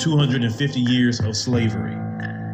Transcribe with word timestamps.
250 0.00 0.80
years 0.80 1.20
of 1.20 1.36
slavery, 1.36 1.94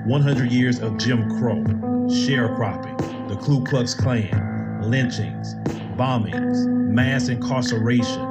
100 0.07 0.51
years 0.51 0.81
of 0.81 0.99
Jim 0.99 1.31
Crow, 1.39 1.63
sharecropping, 2.09 3.29
the 3.29 3.37
Ku 3.37 3.63
Klux 3.63 3.95
Klan, 3.95 4.81
lynchings, 4.83 5.55
bombings, 5.97 6.67
mass 6.67 7.29
incarceration, 7.29 8.29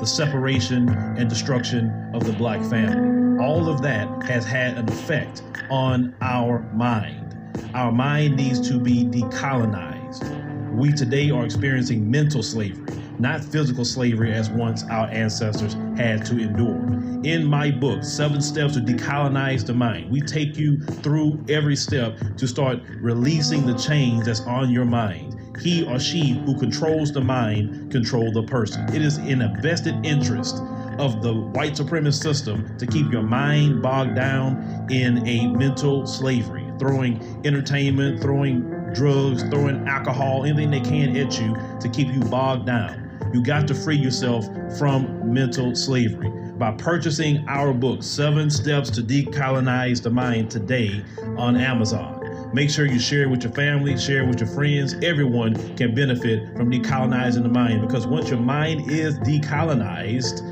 the 0.00 0.04
separation 0.04 0.90
and 0.90 1.30
destruction 1.30 2.10
of 2.12 2.24
the 2.24 2.32
black 2.34 2.60
family. 2.68 3.42
All 3.42 3.70
of 3.70 3.80
that 3.80 4.06
has 4.24 4.44
had 4.44 4.76
an 4.76 4.86
effect 4.86 5.42
on 5.70 6.14
our 6.20 6.58
mind. 6.74 7.34
Our 7.72 7.90
mind 7.90 8.36
needs 8.36 8.68
to 8.68 8.78
be 8.78 9.04
decolonized. 9.04 10.74
We 10.74 10.92
today 10.92 11.30
are 11.30 11.46
experiencing 11.46 12.10
mental 12.10 12.42
slavery, 12.42 12.97
not 13.18 13.44
physical 13.44 13.84
slavery 13.84 14.32
as 14.32 14.50
once 14.50 14.84
our 14.84 15.08
ancestors 15.08 15.74
had 15.96 16.24
to 16.26 16.38
endure. 16.38 16.80
In 17.24 17.44
my 17.44 17.70
book, 17.70 18.04
Seven 18.04 18.40
Steps 18.40 18.74
to 18.74 18.80
Decolonize 18.80 19.66
the 19.66 19.74
Mind, 19.74 20.10
we 20.10 20.20
take 20.20 20.56
you 20.56 20.80
through 20.80 21.44
every 21.48 21.76
step 21.76 22.16
to 22.36 22.46
start 22.46 22.78
releasing 23.00 23.66
the 23.66 23.76
chains 23.76 24.26
that's 24.26 24.40
on 24.42 24.70
your 24.70 24.84
mind 24.84 25.38
he 25.60 25.84
or 25.84 25.98
she 25.98 26.40
who 26.44 26.56
controls 26.58 27.12
the 27.12 27.20
mind 27.20 27.90
control 27.90 28.30
the 28.32 28.42
person. 28.44 28.88
It 28.94 29.02
is 29.02 29.18
in 29.18 29.42
a 29.42 29.58
vested 29.60 30.06
interest 30.06 30.62
of 30.98 31.22
the 31.22 31.32
white 31.32 31.74
supremacist 31.74 32.22
system 32.22 32.76
to 32.78 32.86
keep 32.86 33.10
your 33.12 33.22
mind 33.22 33.82
bogged 33.82 34.16
down 34.16 34.86
in 34.90 35.26
a 35.26 35.46
mental 35.48 36.06
slavery, 36.06 36.66
throwing 36.78 37.20
entertainment, 37.44 38.20
throwing 38.20 38.62
drugs, 38.94 39.42
throwing 39.44 39.86
alcohol, 39.86 40.44
anything 40.44 40.70
they 40.70 40.80
can 40.80 41.16
at 41.16 41.38
you 41.40 41.56
to 41.80 41.88
keep 41.88 42.08
you 42.08 42.20
bogged 42.20 42.66
down. 42.66 43.07
You 43.32 43.42
got 43.42 43.68
to 43.68 43.74
free 43.74 43.96
yourself 43.96 44.46
from 44.78 45.32
mental 45.32 45.74
slavery 45.74 46.30
by 46.58 46.72
purchasing 46.72 47.46
our 47.46 47.72
book, 47.72 48.02
Seven 48.02 48.50
Steps 48.50 48.90
to 48.90 49.02
Decolonize 49.02 50.02
the 50.02 50.10
Mind, 50.10 50.50
today 50.50 51.04
on 51.36 51.56
Amazon. 51.56 52.50
Make 52.52 52.70
sure 52.70 52.86
you 52.86 52.98
share 52.98 53.22
it 53.22 53.30
with 53.30 53.42
your 53.44 53.52
family, 53.52 53.98
share 53.98 54.22
it 54.22 54.28
with 54.28 54.40
your 54.40 54.48
friends. 54.48 54.94
Everyone 55.02 55.54
can 55.76 55.94
benefit 55.94 56.56
from 56.56 56.70
decolonizing 56.70 57.42
the 57.42 57.48
mind 57.48 57.86
because 57.86 58.06
once 58.06 58.30
your 58.30 58.40
mind 58.40 58.90
is 58.90 59.18
decolonized, 59.20 60.42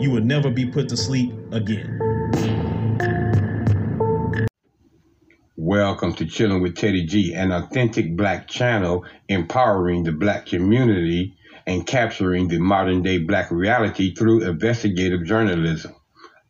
you 0.00 0.10
will 0.10 0.22
never 0.22 0.50
be 0.50 0.64
put 0.66 0.88
to 0.90 0.96
sleep 0.96 1.32
again. 1.52 2.00
Welcome 5.56 6.14
to 6.14 6.26
Chilling 6.26 6.62
with 6.62 6.76
Teddy 6.76 7.04
G, 7.04 7.34
an 7.34 7.50
authentic 7.50 8.16
black 8.16 8.46
channel 8.46 9.04
empowering 9.28 10.04
the 10.04 10.12
black 10.12 10.46
community 10.46 11.35
and 11.66 11.86
capturing 11.86 12.48
the 12.48 12.58
modern 12.58 13.02
day 13.02 13.18
black 13.18 13.50
reality 13.50 14.14
through 14.14 14.42
investigative 14.42 15.24
journalism. 15.24 15.94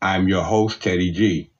I'm 0.00 0.28
your 0.28 0.42
host, 0.44 0.82
Teddy 0.82 1.10
G. 1.12 1.50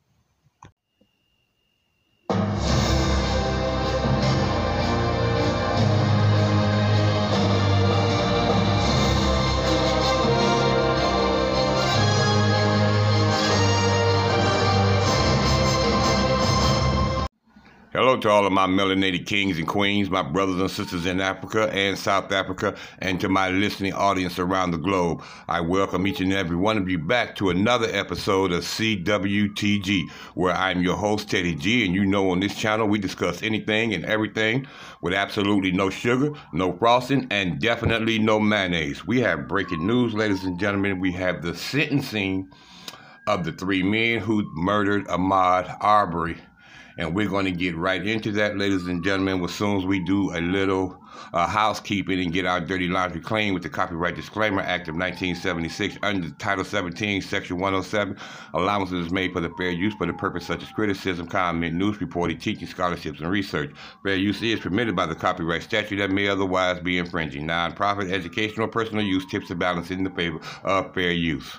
To 18.22 18.31
all 18.31 18.47
of 18.47 18.53
my 18.53 18.67
melanated 18.67 19.27
kings 19.27 19.59
and 19.59 19.69
queens, 19.69 20.09
my 20.09 20.22
brothers 20.22 20.59
and 20.59 20.70
sisters 20.70 21.05
in 21.05 21.20
Africa 21.20 21.69
and 21.70 21.98
South 21.98 22.33
Africa, 22.33 22.75
and 23.00 23.20
to 23.20 23.28
my 23.28 23.50
listening 23.50 23.92
audience 23.92 24.39
around 24.39 24.70
the 24.70 24.78
globe. 24.78 25.23
I 25.48 25.61
welcome 25.61 26.06
each 26.06 26.23
and 26.23 26.33
every 26.33 26.56
one 26.56 26.78
of 26.78 26.89
you 26.89 26.98
back 26.98 27.36
to 27.36 27.50
another 27.50 27.86
episode 27.92 28.53
of 28.53 28.62
CWTG, 28.62 30.08
where 30.34 30.55
I'm 30.55 30.83
your 30.83 30.97
host, 30.97 31.28
Teddy 31.31 31.55
G, 31.55 31.84
and 31.84 31.95
you 31.95 32.06
know 32.06 32.31
on 32.31 32.41
this 32.41 32.56
channel 32.56 32.89
we 32.89 32.98
discuss 32.98 33.42
anything 33.42 33.92
and 33.92 34.07
everything 34.07 34.67
with 35.02 35.13
absolutely 35.13 35.70
no 35.70 35.90
sugar, 35.90 36.33
no 36.55 36.73
frosting, 36.73 37.27
and 37.30 37.61
definitely 37.61 38.19
no 38.19 38.40
mayonnaise. 38.40 39.07
We 39.07 39.20
have 39.20 39.46
breaking 39.46 39.86
news, 39.86 40.14
ladies 40.14 40.42
and 40.45 40.58
gentlemen. 40.58 41.01
We 41.01 41.13
have 41.13 41.42
the 41.42 41.55
sentencing 41.55 42.48
of 43.27 43.45
the 43.45 43.52
three 43.52 43.83
men 43.83 44.20
who 44.20 44.51
murdered 44.55 45.07
Ahmaud 45.08 45.77
Arbery 45.83 46.39
and 46.98 47.14
we're 47.14 47.29
going 47.29 47.45
to 47.45 47.52
get 47.52 47.77
right 47.77 48.05
into 48.07 48.33
that, 48.33 48.57
ladies 48.57 48.86
and 48.86 49.05
gentlemen, 49.05 49.42
as 49.45 49.55
soon 49.55 49.77
as 49.77 49.84
we 49.84 50.01
do 50.01 50.34
a 50.34 50.40
little 50.40 50.98
uh, 51.33 51.46
housekeeping 51.46 52.20
and 52.20 52.33
get 52.33 52.46
our 52.46 52.61
dirty 52.61 52.89
laundry 52.89 53.20
clean 53.20 53.52
with 53.55 53.62
the 53.62 53.68
Copyright 53.68 54.17
Disclaimer 54.17 54.62
Act 54.62 54.89
of 54.89 54.95
1976 54.95 55.98
under 56.02 56.30
Title 56.30 56.64
17, 56.64 57.20
Section 57.23 57.58
107. 57.58 58.17
Allowances 58.55 59.11
made 59.11 59.33
for 59.33 59.40
the 59.40 59.51
fair 59.58 59.70
use 59.70 59.95
for 59.95 60.07
the 60.07 60.12
purpose 60.14 60.46
such 60.46 60.62
as 60.62 60.70
criticism, 60.70 61.27
comment, 61.27 61.74
news 61.74 62.01
reporting, 62.01 62.39
teaching, 62.39 62.67
scholarships, 62.67 63.20
and 63.20 63.30
research. 63.30 63.73
Fair 64.02 64.17
use 64.17 64.42
is 64.42 64.61
permitted 64.61 64.96
by 64.96 65.07
the 65.07 65.14
copyright 65.14 65.63
statute 65.63 65.96
that 65.96 66.11
may 66.11 66.28
otherwise 66.28 66.80
be 66.80 66.98
infringing. 66.98 67.46
Non-profit, 67.46 68.11
educational, 68.11 68.68
personal 68.68 69.05
use 69.05 69.27
tips 69.27 69.48
the 69.48 69.55
balance 69.55 69.90
in 69.90 70.05
the 70.05 70.11
favor 70.11 70.40
of 70.64 70.95
fair 70.95 71.13
use. 71.13 71.57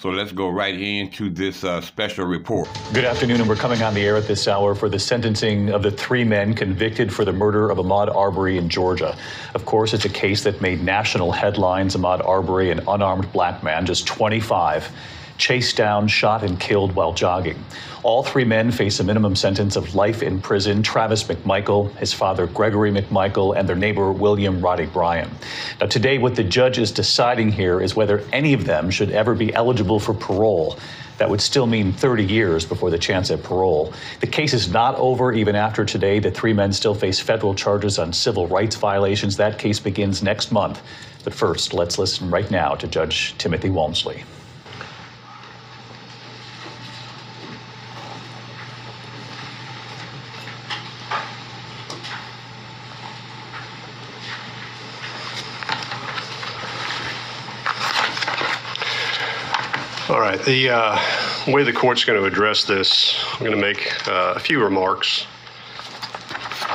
So 0.00 0.10
let's 0.10 0.30
go 0.30 0.48
right 0.48 0.80
into 0.80 1.28
this 1.28 1.64
uh, 1.64 1.80
special 1.80 2.24
report. 2.24 2.68
Good 2.92 3.04
afternoon, 3.04 3.40
and 3.40 3.48
we're 3.48 3.56
coming 3.56 3.82
on 3.82 3.94
the 3.94 4.02
air 4.02 4.16
at 4.16 4.28
this 4.28 4.46
hour 4.46 4.76
for 4.76 4.88
the 4.88 4.98
sentencing 5.00 5.70
of 5.70 5.82
the 5.82 5.90
three 5.90 6.22
men 6.22 6.54
convicted 6.54 7.12
for 7.12 7.24
the 7.24 7.32
murder 7.32 7.68
of 7.68 7.78
Ahmaud 7.78 8.14
Arbery 8.14 8.58
in 8.58 8.68
Georgia. 8.68 9.18
Of 9.56 9.64
course, 9.64 9.94
it's 9.94 10.04
a 10.04 10.08
case 10.08 10.44
that 10.44 10.60
made 10.60 10.84
national 10.84 11.32
headlines. 11.32 11.96
Ahmaud 11.96 12.24
Arbery, 12.24 12.70
an 12.70 12.78
unarmed 12.86 13.32
black 13.32 13.64
man, 13.64 13.86
just 13.86 14.06
25 14.06 14.88
chased 15.38 15.76
down, 15.76 16.08
shot, 16.08 16.42
and 16.42 16.60
killed 16.60 16.94
while 16.94 17.12
jogging. 17.12 17.64
All 18.02 18.22
three 18.22 18.44
men 18.44 18.70
face 18.70 19.00
a 19.00 19.04
minimum 19.04 19.34
sentence 19.34 19.76
of 19.76 19.94
life 19.94 20.22
in 20.22 20.40
prison. 20.40 20.82
Travis 20.82 21.24
McMichael, 21.24 21.94
his 21.96 22.12
father 22.12 22.46
Gregory 22.46 22.92
McMichael, 22.92 23.56
and 23.56 23.68
their 23.68 23.76
neighbor 23.76 24.12
William 24.12 24.60
Roddie 24.60 24.86
Bryan. 24.86 25.30
Now, 25.80 25.86
today, 25.86 26.18
what 26.18 26.34
the 26.34 26.44
judge 26.44 26.78
is 26.78 26.92
deciding 26.92 27.52
here 27.52 27.80
is 27.80 27.96
whether 27.96 28.22
any 28.32 28.52
of 28.52 28.66
them 28.66 28.90
should 28.90 29.10
ever 29.10 29.34
be 29.34 29.54
eligible 29.54 29.98
for 29.98 30.12
parole. 30.12 30.78
That 31.18 31.28
would 31.28 31.40
still 31.40 31.66
mean 31.66 31.92
30 31.92 32.24
years 32.24 32.64
before 32.64 32.90
the 32.90 32.98
chance 32.98 33.30
at 33.32 33.42
parole. 33.42 33.92
The 34.20 34.26
case 34.28 34.54
is 34.54 34.70
not 34.70 34.94
over 34.94 35.32
even 35.32 35.56
after 35.56 35.84
today. 35.84 36.20
The 36.20 36.30
three 36.30 36.52
men 36.52 36.72
still 36.72 36.94
face 36.94 37.18
federal 37.18 37.54
charges 37.54 37.98
on 37.98 38.12
civil 38.12 38.46
rights 38.46 38.76
violations. 38.76 39.36
That 39.36 39.58
case 39.58 39.80
begins 39.80 40.22
next 40.22 40.52
month. 40.52 40.80
But 41.24 41.34
first, 41.34 41.74
let's 41.74 41.98
listen 41.98 42.30
right 42.30 42.48
now 42.50 42.76
to 42.76 42.86
Judge 42.86 43.36
Timothy 43.36 43.68
Walmsley. 43.68 44.22
All 60.08 60.20
right. 60.20 60.37
The 60.48 60.70
uh, 60.70 60.98
way 61.48 61.62
the 61.62 61.74
court's 61.74 62.06
going 62.06 62.18
to 62.18 62.24
address 62.24 62.64
this, 62.64 63.14
I'm 63.34 63.40
going 63.40 63.52
to 63.52 63.58
make 63.58 64.08
uh, 64.08 64.32
a 64.34 64.40
few 64.40 64.64
remarks 64.64 65.26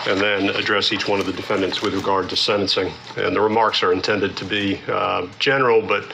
and 0.06 0.22
then 0.22 0.50
address 0.50 0.94
each 0.94 1.08
one 1.08 1.20
of 1.20 1.26
the 1.26 1.34
defendants 1.34 1.82
with 1.82 1.96
regard 1.96 2.30
to 2.30 2.36
sentencing. 2.36 2.94
And 3.18 3.36
the 3.36 3.42
remarks 3.42 3.82
are 3.82 3.92
intended 3.92 4.38
to 4.38 4.46
be 4.46 4.80
uh, 4.88 5.26
general, 5.40 5.82
but 5.82 6.06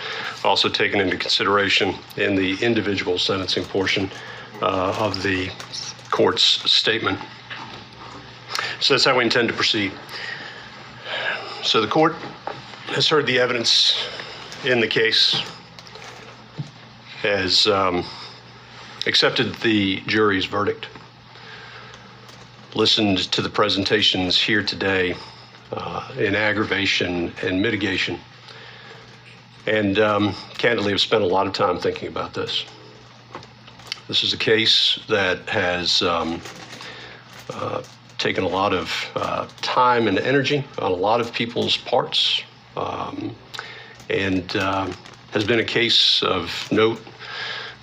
also 0.46 0.70
taken 0.70 1.02
into 1.02 1.18
consideration 1.18 1.96
in 2.16 2.34
the 2.34 2.56
individual 2.64 3.20
sentencing 3.20 3.66
portion 3.66 4.10
uh, 4.62 4.96
of 4.98 5.22
the 5.22 5.52
court's 6.12 6.72
statement. 6.72 7.20
So 8.80 8.94
that's 8.94 9.04
how 9.04 9.18
we 9.18 9.26
intend 9.26 9.50
to 9.50 9.54
proceed. 9.54 9.92
So 11.64 11.82
the 11.82 11.90
court 11.90 12.16
has 12.96 13.10
heard 13.10 13.26
the 13.26 13.38
evidence 13.38 14.02
in 14.64 14.80
the 14.80 14.88
case 14.88 15.44
has 17.22 17.68
um, 17.68 18.06
accepted 19.06 19.54
the 19.56 20.02
jury's 20.02 20.46
verdict, 20.46 20.88
listened 22.76 23.18
to 23.32 23.42
the 23.42 23.50
presentations 23.50 24.40
here 24.40 24.64
today 24.64 25.16
uh, 25.74 26.12
in 26.18 26.36
aggravation 26.36 27.34
and 27.44 27.62
mitigation, 27.62 28.20
and 29.68 30.00
um, 30.00 30.34
candidly 30.58 30.92
have 30.92 31.02
spent 31.02 31.24
a 31.24 31.28
lot 31.28 31.46
of 31.46 31.54
time 31.54 31.78
thinking 31.78 32.08
about 32.08 32.34
this. 32.34 32.66
This 34.08 34.24
is 34.24 34.34
a 34.34 34.38
case 34.38 34.98
that 35.08 35.48
has 35.50 36.02
um, 36.02 36.42
uh, 37.50 37.84
taken 38.18 38.44
a 38.44 38.48
lot 38.48 38.74
of 38.74 38.92
uh, 39.16 39.48
time 39.62 40.08
and 40.08 40.18
energy 40.18 40.64
on 40.78 40.92
a 40.92 40.96
lot 40.96 41.22
of 41.22 41.34
people's 41.34 41.78
parts. 41.78 42.42
Um, 42.78 43.36
and 44.10 44.56
uh, 44.56 44.92
has 45.32 45.44
been 45.44 45.60
a 45.60 45.66
case 45.66 46.24
of 46.24 46.68
note, 46.72 47.00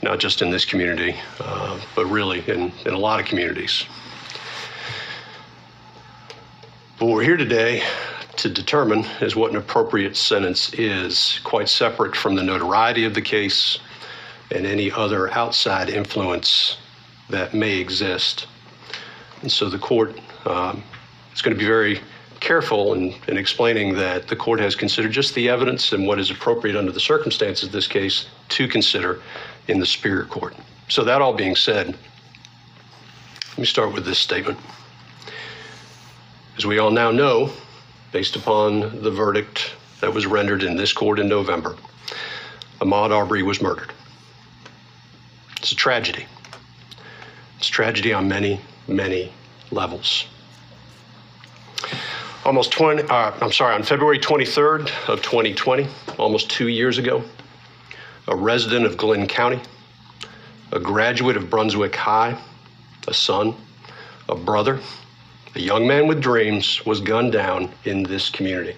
not 0.02 0.18
just 0.18 0.42
in 0.42 0.50
this 0.50 0.64
community, 0.64 1.16
uh, 1.40 1.80
but 1.94 2.06
really 2.06 2.40
in, 2.48 2.72
in 2.84 2.92
a 2.92 2.98
lot 2.98 3.20
of 3.20 3.26
communities. 3.26 3.84
What 6.98 7.10
we're 7.10 7.22
here 7.22 7.36
today 7.36 7.82
to 8.36 8.50
determine 8.50 9.04
is 9.20 9.36
what 9.36 9.50
an 9.50 9.56
appropriate 9.56 10.16
sentence 10.16 10.72
is, 10.74 11.40
quite 11.44 11.68
separate 11.68 12.16
from 12.16 12.34
the 12.34 12.42
notoriety 12.42 13.04
of 13.04 13.14
the 13.14 13.22
case, 13.22 13.78
and 14.50 14.66
any 14.66 14.90
other 14.90 15.30
outside 15.32 15.88
influence 15.88 16.78
that 17.30 17.54
may 17.54 17.78
exist. 17.78 18.46
And 19.42 19.50
so 19.50 19.68
the 19.68 19.78
court 19.78 20.18
um, 20.46 20.82
is 21.34 21.42
going 21.42 21.54
to 21.54 21.58
be 21.58 21.66
very 21.66 22.00
careful 22.46 22.94
in, 22.94 23.12
in 23.26 23.36
explaining 23.36 23.92
that 23.96 24.28
the 24.28 24.36
court 24.36 24.60
has 24.60 24.76
considered 24.76 25.10
just 25.10 25.34
the 25.34 25.48
evidence 25.48 25.92
and 25.92 26.06
what 26.06 26.20
is 26.20 26.30
appropriate 26.30 26.76
under 26.76 26.92
the 26.92 27.00
circumstances 27.00 27.64
of 27.64 27.72
this 27.72 27.88
case 27.88 28.26
to 28.48 28.68
consider 28.68 29.20
in 29.66 29.80
the 29.80 29.86
Superior 29.86 30.24
Court. 30.26 30.54
So, 30.88 31.02
that 31.02 31.20
all 31.20 31.34
being 31.34 31.56
said, 31.56 31.88
let 33.48 33.58
me 33.58 33.64
start 33.64 33.92
with 33.92 34.04
this 34.04 34.20
statement. 34.20 34.58
As 36.56 36.64
we 36.64 36.78
all 36.78 36.92
now 36.92 37.10
know, 37.10 37.50
based 38.12 38.36
upon 38.36 39.02
the 39.02 39.10
verdict 39.10 39.72
that 40.00 40.14
was 40.14 40.24
rendered 40.24 40.62
in 40.62 40.76
this 40.76 40.92
court 40.92 41.18
in 41.18 41.28
November, 41.28 41.74
Ahmaud 42.80 43.10
Arbery 43.10 43.42
was 43.42 43.60
murdered. 43.60 43.92
It's 45.56 45.72
a 45.72 45.74
tragedy. 45.74 46.26
It's 47.58 47.68
a 47.68 47.72
tragedy 47.72 48.12
on 48.12 48.28
many, 48.28 48.60
many 48.86 49.32
levels. 49.72 50.26
Almost 52.46 52.70
20, 52.70 53.02
uh, 53.02 53.32
I'm 53.40 53.50
sorry, 53.50 53.74
on 53.74 53.82
February 53.82 54.20
23rd 54.20 54.82
of 55.08 55.20
2020, 55.20 55.88
almost 56.16 56.48
two 56.48 56.68
years 56.68 56.96
ago, 56.96 57.24
a 58.28 58.36
resident 58.36 58.86
of 58.86 58.96
Glynn 58.96 59.26
County, 59.26 59.60
a 60.70 60.78
graduate 60.78 61.36
of 61.36 61.50
Brunswick 61.50 61.96
High, 61.96 62.40
a 63.08 63.12
son, 63.12 63.56
a 64.28 64.36
brother, 64.36 64.78
a 65.56 65.58
young 65.58 65.88
man 65.88 66.06
with 66.06 66.20
dreams 66.20 66.86
was 66.86 67.00
gunned 67.00 67.32
down 67.32 67.68
in 67.84 68.04
this 68.04 68.30
community. 68.30 68.76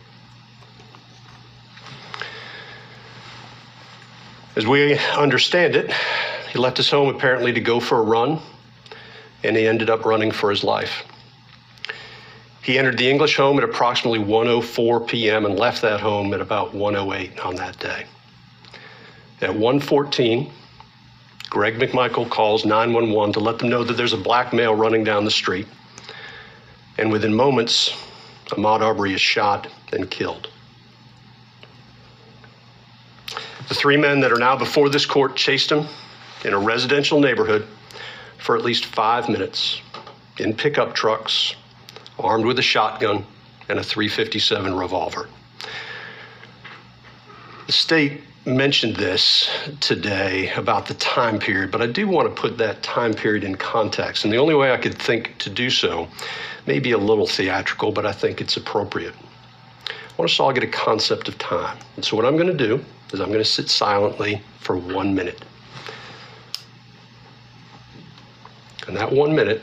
As 4.56 4.66
we 4.66 4.98
understand 4.98 5.76
it, 5.76 5.92
he 6.50 6.58
left 6.58 6.78
his 6.78 6.90
home 6.90 7.14
apparently 7.14 7.52
to 7.52 7.60
go 7.60 7.80
for 7.80 7.98
a 7.98 8.02
run, 8.02 8.40
and 9.44 9.54
he 9.58 9.68
ended 9.68 9.90
up 9.90 10.06
running 10.06 10.30
for 10.30 10.48
his 10.48 10.64
life. 10.64 11.04
He 12.68 12.78
entered 12.78 12.98
the 12.98 13.08
English 13.08 13.34
home 13.34 13.56
at 13.56 13.64
approximately 13.64 14.18
1:04 14.18 15.08
p.m. 15.08 15.46
and 15.46 15.58
left 15.58 15.80
that 15.80 16.00
home 16.00 16.34
at 16.34 16.42
about 16.42 16.74
1:08 16.74 17.42
on 17.42 17.54
that 17.54 17.78
day. 17.78 18.04
At 19.40 19.52
1:14, 19.52 20.52
Greg 21.48 21.78
McMichael 21.78 22.28
calls 22.28 22.66
911 22.66 23.32
to 23.32 23.40
let 23.40 23.58
them 23.58 23.70
know 23.70 23.84
that 23.84 23.94
there's 23.94 24.12
a 24.12 24.18
black 24.18 24.52
male 24.52 24.74
running 24.74 25.02
down 25.02 25.24
the 25.24 25.30
street. 25.30 25.66
And 26.98 27.10
within 27.10 27.32
moments, 27.32 27.96
Ahmaud 28.48 28.82
Arbery 28.82 29.14
is 29.14 29.20
shot 29.22 29.68
and 29.94 30.10
killed. 30.10 30.50
The 33.68 33.74
three 33.74 33.96
men 33.96 34.20
that 34.20 34.30
are 34.30 34.38
now 34.38 34.56
before 34.56 34.90
this 34.90 35.06
court 35.06 35.36
chased 35.36 35.72
him 35.72 35.86
in 36.44 36.52
a 36.52 36.58
residential 36.58 37.18
neighborhood 37.18 37.66
for 38.36 38.58
at 38.58 38.62
least 38.62 38.84
five 38.84 39.26
minutes 39.30 39.80
in 40.38 40.54
pickup 40.54 40.94
trucks 40.94 41.54
armed 42.18 42.44
with 42.44 42.58
a 42.58 42.62
shotgun 42.62 43.24
and 43.68 43.78
a 43.78 43.82
357 43.82 44.74
revolver. 44.74 45.28
The 47.66 47.72
state 47.72 48.22
mentioned 48.46 48.96
this 48.96 49.50
today 49.80 50.50
about 50.54 50.86
the 50.86 50.94
time 50.94 51.38
period, 51.38 51.70
but 51.70 51.82
I 51.82 51.86
do 51.86 52.08
want 52.08 52.34
to 52.34 52.40
put 52.40 52.56
that 52.58 52.82
time 52.82 53.12
period 53.12 53.44
in 53.44 53.56
context. 53.56 54.24
And 54.24 54.32
the 54.32 54.38
only 54.38 54.54
way 54.54 54.72
I 54.72 54.78
could 54.78 54.94
think 54.94 55.36
to 55.38 55.50
do 55.50 55.68
so 55.68 56.08
may 56.66 56.78
be 56.78 56.92
a 56.92 56.98
little 56.98 57.26
theatrical, 57.26 57.92
but 57.92 58.06
I 58.06 58.12
think 58.12 58.40
it's 58.40 58.56
appropriate. 58.56 59.14
I 59.14 59.92
want 60.16 60.30
us 60.30 60.40
all 60.40 60.52
get 60.52 60.64
a 60.64 60.68
concept 60.68 61.28
of 61.28 61.38
time. 61.38 61.78
And 61.96 62.04
so, 62.04 62.16
what 62.16 62.24
I'm 62.24 62.36
going 62.36 62.48
to 62.48 62.66
do 62.66 62.82
is 63.12 63.20
I'm 63.20 63.28
going 63.28 63.38
to 63.38 63.44
sit 63.44 63.68
silently 63.68 64.42
for 64.60 64.76
one 64.76 65.14
minute. 65.14 65.44
And 68.86 68.96
that 68.96 69.12
one 69.12 69.36
minute 69.36 69.62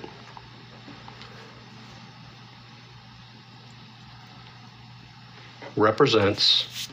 represents 5.75 6.87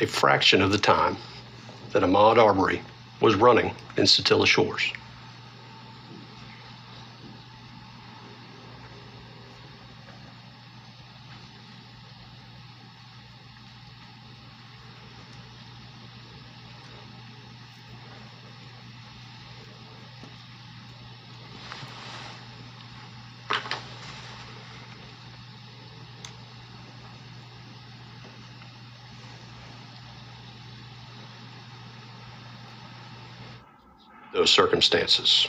a 0.00 0.06
fraction 0.06 0.62
of 0.62 0.70
the 0.70 0.78
time 0.78 1.16
that 1.92 2.02
Ahmaud 2.02 2.38
Arbery 2.38 2.82
was 3.20 3.34
running 3.34 3.74
in 3.96 4.04
Satilla 4.04 4.46
Shores. 4.46 4.92
Those 34.38 34.50
circumstances, 34.52 35.48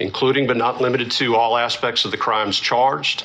including 0.00 0.46
but 0.46 0.56
not 0.56 0.80
limited 0.80 1.10
to 1.10 1.36
all 1.36 1.58
aspects 1.58 2.06
of 2.06 2.10
the 2.10 2.16
crimes 2.16 2.58
charged, 2.58 3.24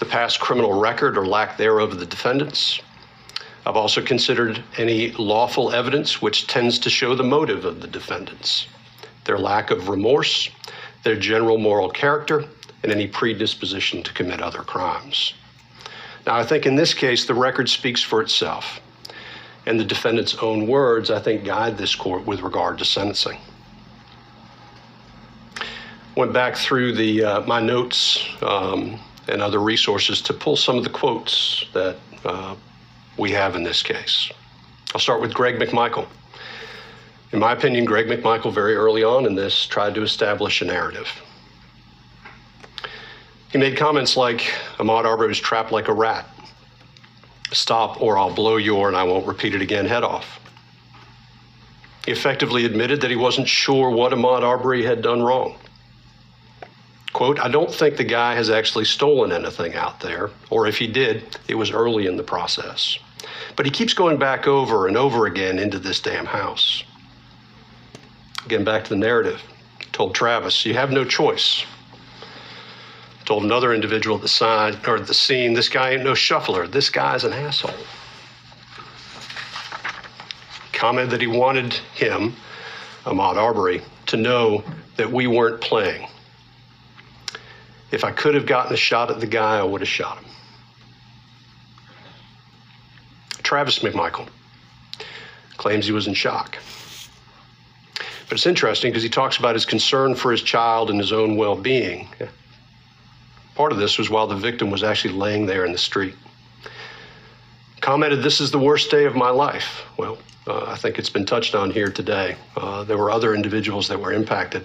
the 0.00 0.04
past 0.04 0.38
criminal 0.38 0.78
record 0.78 1.16
or 1.16 1.26
lack 1.26 1.56
thereof 1.56 1.92
of 1.92 1.98
the 1.98 2.04
defendants. 2.04 2.78
I've 3.64 3.76
also 3.76 4.02
considered 4.02 4.62
any 4.76 5.12
lawful 5.12 5.72
evidence 5.72 6.20
which 6.20 6.46
tends 6.46 6.78
to 6.80 6.90
show 6.90 7.14
the 7.14 7.22
motive 7.22 7.64
of 7.64 7.80
the 7.80 7.86
defendants, 7.86 8.66
their 9.24 9.38
lack 9.38 9.70
of 9.70 9.88
remorse, 9.88 10.50
their 11.04 11.16
general 11.16 11.56
moral 11.56 11.88
character, 11.88 12.44
and 12.82 12.92
any 12.92 13.06
predisposition 13.06 14.02
to 14.02 14.12
commit 14.12 14.42
other 14.42 14.60
crimes. 14.60 15.32
Now, 16.26 16.36
I 16.36 16.44
think 16.44 16.66
in 16.66 16.76
this 16.76 16.92
case, 16.92 17.24
the 17.24 17.34
record 17.34 17.70
speaks 17.70 18.02
for 18.02 18.20
itself, 18.20 18.78
and 19.64 19.80
the 19.80 19.84
defendant's 19.84 20.34
own 20.34 20.66
words, 20.66 21.10
I 21.10 21.18
think, 21.18 21.44
guide 21.44 21.78
this 21.78 21.94
court 21.94 22.26
with 22.26 22.42
regard 22.42 22.76
to 22.78 22.84
sentencing 22.84 23.38
went 26.16 26.32
back 26.32 26.56
through 26.56 26.94
the 26.94 27.24
uh, 27.24 27.40
my 27.42 27.60
notes 27.60 28.24
um, 28.42 29.00
and 29.28 29.42
other 29.42 29.58
resources 29.60 30.20
to 30.22 30.32
pull 30.32 30.56
some 30.56 30.76
of 30.76 30.84
the 30.84 30.90
quotes 30.90 31.66
that 31.72 31.96
uh, 32.24 32.54
we 33.18 33.30
have 33.32 33.56
in 33.56 33.62
this 33.62 33.82
case. 33.82 34.30
I'll 34.94 35.00
start 35.00 35.20
with 35.20 35.34
Greg 35.34 35.56
McMichael. 35.56 36.06
In 37.32 37.40
my 37.40 37.52
opinion, 37.52 37.84
Greg 37.84 38.06
McMichael, 38.06 38.54
very 38.54 38.76
early 38.76 39.02
on 39.02 39.26
in 39.26 39.34
this, 39.34 39.66
tried 39.66 39.94
to 39.96 40.02
establish 40.02 40.62
a 40.62 40.64
narrative. 40.64 41.08
He 43.50 43.58
made 43.58 43.76
comments 43.76 44.16
like, 44.16 44.40
Ahmaud 44.78 45.04
Arbery 45.04 45.28
was 45.28 45.40
trapped 45.40 45.72
like 45.72 45.88
a 45.88 45.92
rat. 45.92 46.28
Stop 47.52 48.00
or 48.00 48.18
I'll 48.18 48.34
blow 48.34 48.56
your, 48.56 48.88
and 48.88 48.96
I 48.96 49.02
won't 49.02 49.26
repeat 49.26 49.54
it 49.54 49.62
again, 49.62 49.86
head 49.86 50.04
off. 50.04 50.40
He 52.04 52.12
effectively 52.12 52.66
admitted 52.66 53.00
that 53.00 53.10
he 53.10 53.16
wasn't 53.16 53.48
sure 53.48 53.90
what 53.90 54.12
Ahmaud 54.12 54.42
Arbery 54.42 54.84
had 54.84 55.02
done 55.02 55.22
wrong. 55.22 55.56
Quote, 57.14 57.38
I 57.38 57.46
don't 57.46 57.72
think 57.72 57.96
the 57.96 58.02
guy 58.02 58.34
has 58.34 58.50
actually 58.50 58.86
stolen 58.86 59.30
anything 59.30 59.76
out 59.76 60.00
there, 60.00 60.30
or 60.50 60.66
if 60.66 60.78
he 60.78 60.88
did, 60.88 61.38
it 61.46 61.54
was 61.54 61.70
early 61.70 62.08
in 62.08 62.16
the 62.16 62.24
process. 62.24 62.98
But 63.54 63.66
he 63.66 63.70
keeps 63.70 63.94
going 63.94 64.18
back 64.18 64.48
over 64.48 64.88
and 64.88 64.96
over 64.96 65.26
again 65.26 65.60
into 65.60 65.78
this 65.78 66.00
damn 66.00 66.26
house. 66.26 66.82
Again, 68.44 68.64
back 68.64 68.82
to 68.82 68.90
the 68.90 68.96
narrative. 68.96 69.40
Told 69.92 70.16
Travis, 70.16 70.66
you 70.66 70.74
have 70.74 70.90
no 70.90 71.04
choice. 71.04 71.64
Told 73.26 73.44
another 73.44 73.72
individual 73.72 74.16
at 74.16 74.22
the 74.22 74.28
side 74.28 74.76
or 74.84 74.96
at 74.96 75.06
the 75.06 75.14
scene, 75.14 75.54
this 75.54 75.68
guy 75.68 75.90
ain't 75.90 76.02
no 76.02 76.14
shuffler. 76.14 76.66
This 76.66 76.90
guy's 76.90 77.22
an 77.22 77.32
asshole. 77.32 77.74
Commented 80.72 81.12
that 81.12 81.20
he 81.20 81.28
wanted 81.28 81.74
him, 81.94 82.34
Ahmaud 83.04 83.36
Arbery, 83.36 83.82
to 84.06 84.16
know 84.16 84.64
that 84.96 85.12
we 85.12 85.28
weren't 85.28 85.60
playing 85.60 86.08
if 87.90 88.04
I 88.04 88.10
could 88.10 88.34
have 88.34 88.46
gotten 88.46 88.72
a 88.72 88.76
shot 88.76 89.10
at 89.10 89.20
the 89.20 89.26
guy, 89.26 89.58
I 89.58 89.62
would 89.62 89.80
have 89.80 89.88
shot 89.88 90.18
him. 90.18 90.24
Travis 93.42 93.80
McMichael 93.80 94.28
claims 95.56 95.86
he 95.86 95.92
was 95.92 96.06
in 96.06 96.14
shock. 96.14 96.58
But 98.28 98.38
it's 98.38 98.46
interesting 98.46 98.90
because 98.90 99.02
he 99.02 99.08
talks 99.08 99.36
about 99.36 99.54
his 99.54 99.66
concern 99.66 100.14
for 100.14 100.32
his 100.32 100.42
child 100.42 100.90
and 100.90 100.98
his 100.98 101.12
own 101.12 101.36
well 101.36 101.54
being. 101.54 102.08
Part 103.54 103.70
of 103.70 103.78
this 103.78 103.98
was 103.98 104.10
while 104.10 104.26
the 104.26 104.34
victim 104.34 104.70
was 104.70 104.82
actually 104.82 105.14
laying 105.14 105.46
there 105.46 105.64
in 105.64 105.72
the 105.72 105.78
street. 105.78 106.14
Commented, 107.80 108.22
This 108.22 108.40
is 108.40 108.50
the 108.50 108.58
worst 108.58 108.90
day 108.90 109.04
of 109.04 109.14
my 109.14 109.28
life. 109.28 109.82
Well, 109.96 110.18
uh, 110.46 110.64
I 110.64 110.76
think 110.76 110.98
it's 110.98 111.10
been 111.10 111.26
touched 111.26 111.54
on 111.54 111.70
here 111.70 111.90
today. 111.90 112.36
Uh, 112.56 112.82
there 112.84 112.98
were 112.98 113.10
other 113.10 113.34
individuals 113.34 113.88
that 113.88 114.00
were 114.00 114.12
impacted 114.12 114.64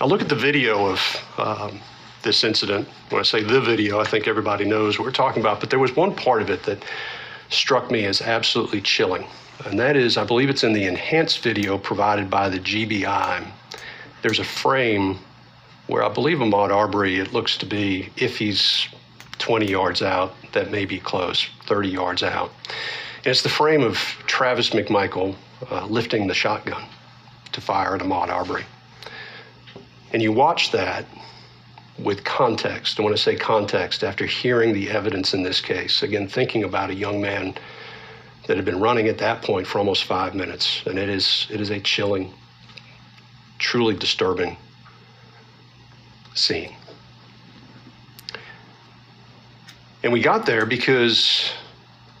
I'll 0.00 0.08
look 0.08 0.22
at 0.22 0.28
the 0.28 0.34
video 0.34 0.86
of 0.86 1.00
um, 1.36 1.80
this 2.22 2.44
incident. 2.44 2.88
When 3.10 3.20
I 3.20 3.24
say 3.24 3.42
the 3.42 3.60
video, 3.60 4.00
I 4.00 4.04
think 4.04 4.26
everybody 4.26 4.64
knows 4.64 4.98
what 4.98 5.04
we're 5.04 5.12
talking 5.12 5.42
about. 5.42 5.60
But 5.60 5.70
there 5.70 5.78
was 5.78 5.94
one 5.94 6.14
part 6.14 6.40
of 6.40 6.50
it 6.50 6.62
that 6.64 6.82
struck 7.50 7.90
me 7.90 8.06
as 8.06 8.22
absolutely 8.22 8.80
chilling. 8.80 9.26
And 9.66 9.78
that 9.78 9.96
is, 9.96 10.16
I 10.16 10.24
believe 10.24 10.48
it's 10.48 10.64
in 10.64 10.72
the 10.72 10.84
enhanced 10.84 11.40
video 11.40 11.76
provided 11.76 12.30
by 12.30 12.48
the 12.48 12.58
GBI. 12.58 13.46
There's 14.22 14.38
a 14.38 14.44
frame 14.44 15.18
where 15.88 16.02
I 16.02 16.08
believe 16.08 16.38
Ahmaud 16.38 16.70
Arbery, 16.70 17.18
it 17.18 17.32
looks 17.32 17.58
to 17.58 17.66
be, 17.66 18.08
if 18.16 18.38
he's 18.38 18.88
20 19.38 19.66
yards 19.66 20.00
out, 20.00 20.34
that 20.52 20.70
may 20.70 20.86
be 20.86 20.98
close, 20.98 21.46
30 21.66 21.88
yards 21.88 22.22
out. 22.22 22.50
And 23.18 23.26
it's 23.26 23.42
the 23.42 23.48
frame 23.48 23.82
of 23.82 23.96
Travis 24.26 24.70
McMichael 24.70 25.34
uh, 25.70 25.84
lifting 25.86 26.26
the 26.26 26.34
shotgun 26.34 26.82
to 27.52 27.60
fire 27.60 27.94
at 27.94 28.00
Ahmaud 28.00 28.28
Arbery. 28.28 28.64
And 30.12 30.22
you 30.22 30.32
watch 30.32 30.72
that 30.72 31.06
with 31.98 32.24
context. 32.24 32.98
I 32.98 33.02
want 33.02 33.16
to 33.16 33.22
say 33.22 33.36
context, 33.36 34.04
after 34.04 34.26
hearing 34.26 34.72
the 34.72 34.90
evidence 34.90 35.34
in 35.34 35.42
this 35.42 35.60
case, 35.60 36.02
again, 36.02 36.28
thinking 36.28 36.64
about 36.64 36.90
a 36.90 36.94
young 36.94 37.20
man 37.20 37.54
that 38.46 38.56
had 38.56 38.64
been 38.64 38.80
running 38.80 39.08
at 39.08 39.18
that 39.18 39.42
point 39.42 39.66
for 39.66 39.78
almost 39.78 40.04
five 40.04 40.34
minutes, 40.34 40.82
and 40.86 40.98
it 40.98 41.08
is, 41.08 41.46
it 41.50 41.60
is 41.60 41.70
a 41.70 41.80
chilling, 41.80 42.32
truly 43.58 43.94
disturbing 43.94 44.56
scene. 46.34 46.74
And 50.02 50.12
we 50.12 50.20
got 50.20 50.44
there 50.46 50.66
because 50.66 51.52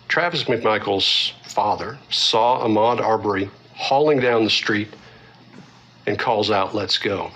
Travis 0.06 0.44
McMichael's 0.44 1.32
father 1.44 1.98
saw 2.10 2.64
Ahmaud 2.64 3.00
Arbery 3.00 3.50
hauling 3.74 4.20
down 4.20 4.44
the 4.44 4.50
street 4.50 4.88
and 6.06 6.18
calls 6.18 6.50
out, 6.50 6.74
Let's 6.74 6.98
go. 6.98 7.32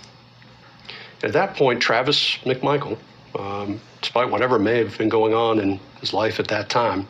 At 1.23 1.33
that 1.33 1.57
point, 1.57 1.81
Travis 1.81 2.37
McMichael, 2.45 2.99
um, 3.39 3.81
despite 4.03 4.31
whatever 4.31 4.59
may 4.59 4.79
have 4.79 4.97
been 4.99 5.09
going 5.09 5.33
on 5.33 5.59
in 5.59 5.81
his 6.01 6.13
life 6.13 6.39
at 6.39 6.49
that 6.49 6.69
time, 6.69 7.09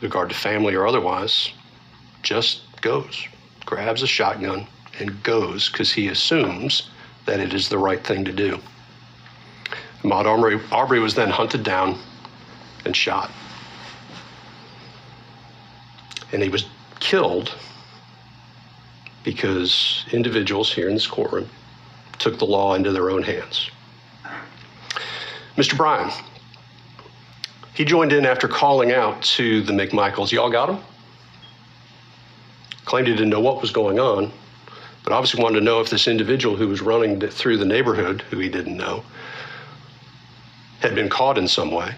regard 0.00 0.28
to 0.28 0.34
family 0.34 0.74
or 0.74 0.86
otherwise, 0.86 1.52
just 2.22 2.62
goes, 2.80 3.26
grabs 3.64 4.02
a 4.02 4.06
shotgun, 4.06 4.66
and 4.98 5.22
goes 5.22 5.70
because 5.70 5.92
he 5.92 6.08
assumes 6.08 6.90
that 7.26 7.38
it 7.38 7.54
is 7.54 7.68
the 7.68 7.78
right 7.78 8.04
thing 8.04 8.24
to 8.24 8.32
do. 8.32 8.58
Ahmaud 10.02 10.26
Arbery, 10.26 10.60
Arbery 10.72 11.00
was 11.00 11.14
then 11.14 11.30
hunted 11.30 11.62
down 11.62 11.98
and 12.84 12.96
shot. 12.96 13.30
And 16.32 16.42
he 16.42 16.48
was 16.48 16.66
killed 17.00 17.54
because 19.24 20.04
individuals 20.12 20.72
here 20.72 20.88
in 20.88 20.94
this 20.94 21.06
courtroom 21.06 21.48
took 22.18 22.38
the 22.38 22.44
law 22.44 22.74
into 22.74 22.92
their 22.92 23.10
own 23.10 23.22
hands. 23.22 23.70
Mr. 25.56 25.76
Bryan, 25.76 26.10
he 27.74 27.84
joined 27.84 28.12
in 28.12 28.26
after 28.26 28.48
calling 28.48 28.92
out 28.92 29.22
to 29.22 29.62
the 29.62 29.72
McMichaels. 29.72 30.32
Y'all 30.32 30.50
got 30.50 30.68
him? 30.68 30.78
Claimed 32.84 33.08
he 33.08 33.14
didn't 33.14 33.30
know 33.30 33.40
what 33.40 33.60
was 33.60 33.70
going 33.70 33.98
on, 33.98 34.32
but 35.04 35.12
obviously 35.12 35.42
wanted 35.42 35.58
to 35.60 35.64
know 35.64 35.80
if 35.80 35.90
this 35.90 36.08
individual 36.08 36.56
who 36.56 36.68
was 36.68 36.80
running 36.80 37.20
through 37.20 37.56
the 37.56 37.64
neighborhood, 37.64 38.22
who 38.30 38.38
he 38.38 38.48
didn't 38.48 38.76
know, 38.76 39.02
had 40.80 40.94
been 40.94 41.08
caught 41.08 41.38
in 41.38 41.48
some 41.48 41.70
way. 41.70 41.94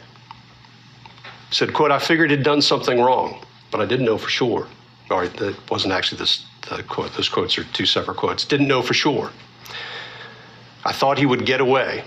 Said, 1.51 1.75
quote, 1.75 1.91
I 1.91 1.99
figured 1.99 2.31
he'd 2.31 2.43
done 2.43 2.63
something 2.63 3.01
wrong, 3.01 3.45
but 3.71 3.81
I 3.81 3.87
didn't 3.87 4.07
know 4.07 4.19
for 4.19 4.31
sure. 4.31 4.67
All 5.11 5.19
right, 5.19 5.33
that 5.39 5.71
wasn't 5.71 5.93
actually 5.93 6.19
this 6.19 6.47
the 6.69 6.83
quote. 6.83 7.13
Those 7.15 7.29
quotes 7.29 7.59
are 7.59 7.65
two 7.65 7.87
separate 7.87 8.17
quotes. 8.17 8.45
Didn't 8.45 8.69
know 8.69 8.83
for 8.83 8.95
sure. 8.95 9.31
I 10.85 10.93
thought 10.93 11.19
he 11.19 11.27
would 11.27 11.45
get 11.45 11.61
away. 11.61 12.05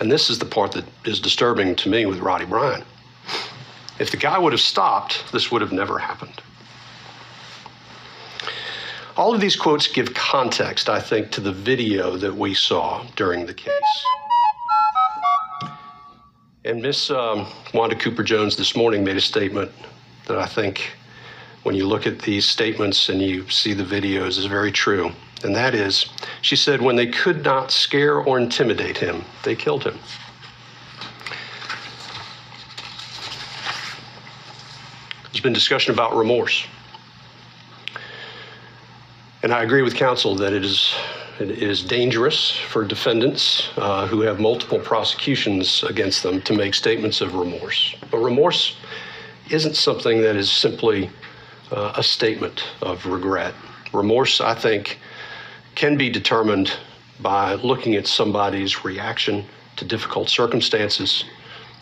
And 0.00 0.10
this 0.10 0.30
is 0.30 0.38
the 0.38 0.46
part 0.46 0.72
that 0.72 0.84
is 1.04 1.20
disturbing 1.20 1.76
to 1.76 1.88
me 1.88 2.06
with 2.06 2.18
Roddie 2.20 2.46
Bryan. 2.46 2.84
If 3.98 4.10
the 4.10 4.16
guy 4.16 4.38
would 4.38 4.52
have 4.52 4.60
stopped, 4.60 5.30
this 5.30 5.50
would 5.50 5.60
have 5.60 5.72
never 5.72 5.98
happened. 5.98 6.40
All 9.16 9.34
of 9.34 9.40
these 9.40 9.56
quotes 9.56 9.86
give 9.86 10.14
context, 10.14 10.88
I 10.88 11.00
think, 11.00 11.30
to 11.32 11.42
the 11.42 11.52
video 11.52 12.16
that 12.16 12.34
we 12.34 12.54
saw 12.54 13.04
during 13.16 13.44
the 13.44 13.52
case. 13.52 13.72
And 16.64 16.80
Miss 16.80 17.10
um, 17.10 17.46
Wanda 17.74 17.96
Cooper 17.96 18.22
Jones 18.22 18.56
this 18.56 18.74
morning 18.74 19.04
made 19.04 19.16
a 19.16 19.20
statement 19.20 19.70
that 20.26 20.38
I 20.38 20.46
think, 20.46 20.92
when 21.64 21.74
you 21.74 21.86
look 21.86 22.06
at 22.06 22.20
these 22.20 22.46
statements 22.46 23.10
and 23.10 23.20
you 23.20 23.48
see 23.50 23.74
the 23.74 23.84
videos, 23.84 24.38
is 24.38 24.46
very 24.46 24.72
true. 24.72 25.10
And 25.42 25.56
that 25.56 25.74
is, 25.74 26.06
she 26.42 26.56
said, 26.56 26.82
when 26.82 26.96
they 26.96 27.06
could 27.06 27.44
not 27.44 27.70
scare 27.70 28.18
or 28.18 28.38
intimidate 28.38 28.98
him, 28.98 29.24
they 29.42 29.54
killed 29.54 29.84
him. 29.84 29.98
There's 35.24 35.40
been 35.40 35.52
discussion 35.52 35.94
about 35.94 36.14
remorse. 36.14 36.66
And 39.42 39.54
I 39.54 39.62
agree 39.62 39.80
with 39.80 39.94
counsel 39.94 40.34
that 40.36 40.52
it 40.52 40.62
is, 40.62 40.92
it 41.38 41.50
is 41.50 41.82
dangerous 41.82 42.50
for 42.50 42.84
defendants 42.84 43.70
uh, 43.78 44.06
who 44.06 44.20
have 44.20 44.38
multiple 44.38 44.78
prosecutions 44.78 45.82
against 45.84 46.22
them 46.22 46.42
to 46.42 46.52
make 46.52 46.74
statements 46.74 47.22
of 47.22 47.34
remorse. 47.34 47.94
But 48.10 48.18
remorse 48.18 48.76
isn't 49.48 49.76
something 49.76 50.20
that 50.20 50.36
is 50.36 50.52
simply 50.52 51.08
uh, 51.70 51.94
a 51.96 52.02
statement 52.02 52.64
of 52.82 53.06
regret. 53.06 53.54
Remorse, 53.94 54.42
I 54.42 54.54
think, 54.54 54.98
can 55.74 55.96
be 55.96 56.10
determined 56.10 56.72
by 57.20 57.54
looking 57.54 57.94
at 57.94 58.06
somebody's 58.06 58.84
reaction 58.84 59.44
to 59.76 59.84
difficult 59.84 60.28
circumstances 60.28 61.24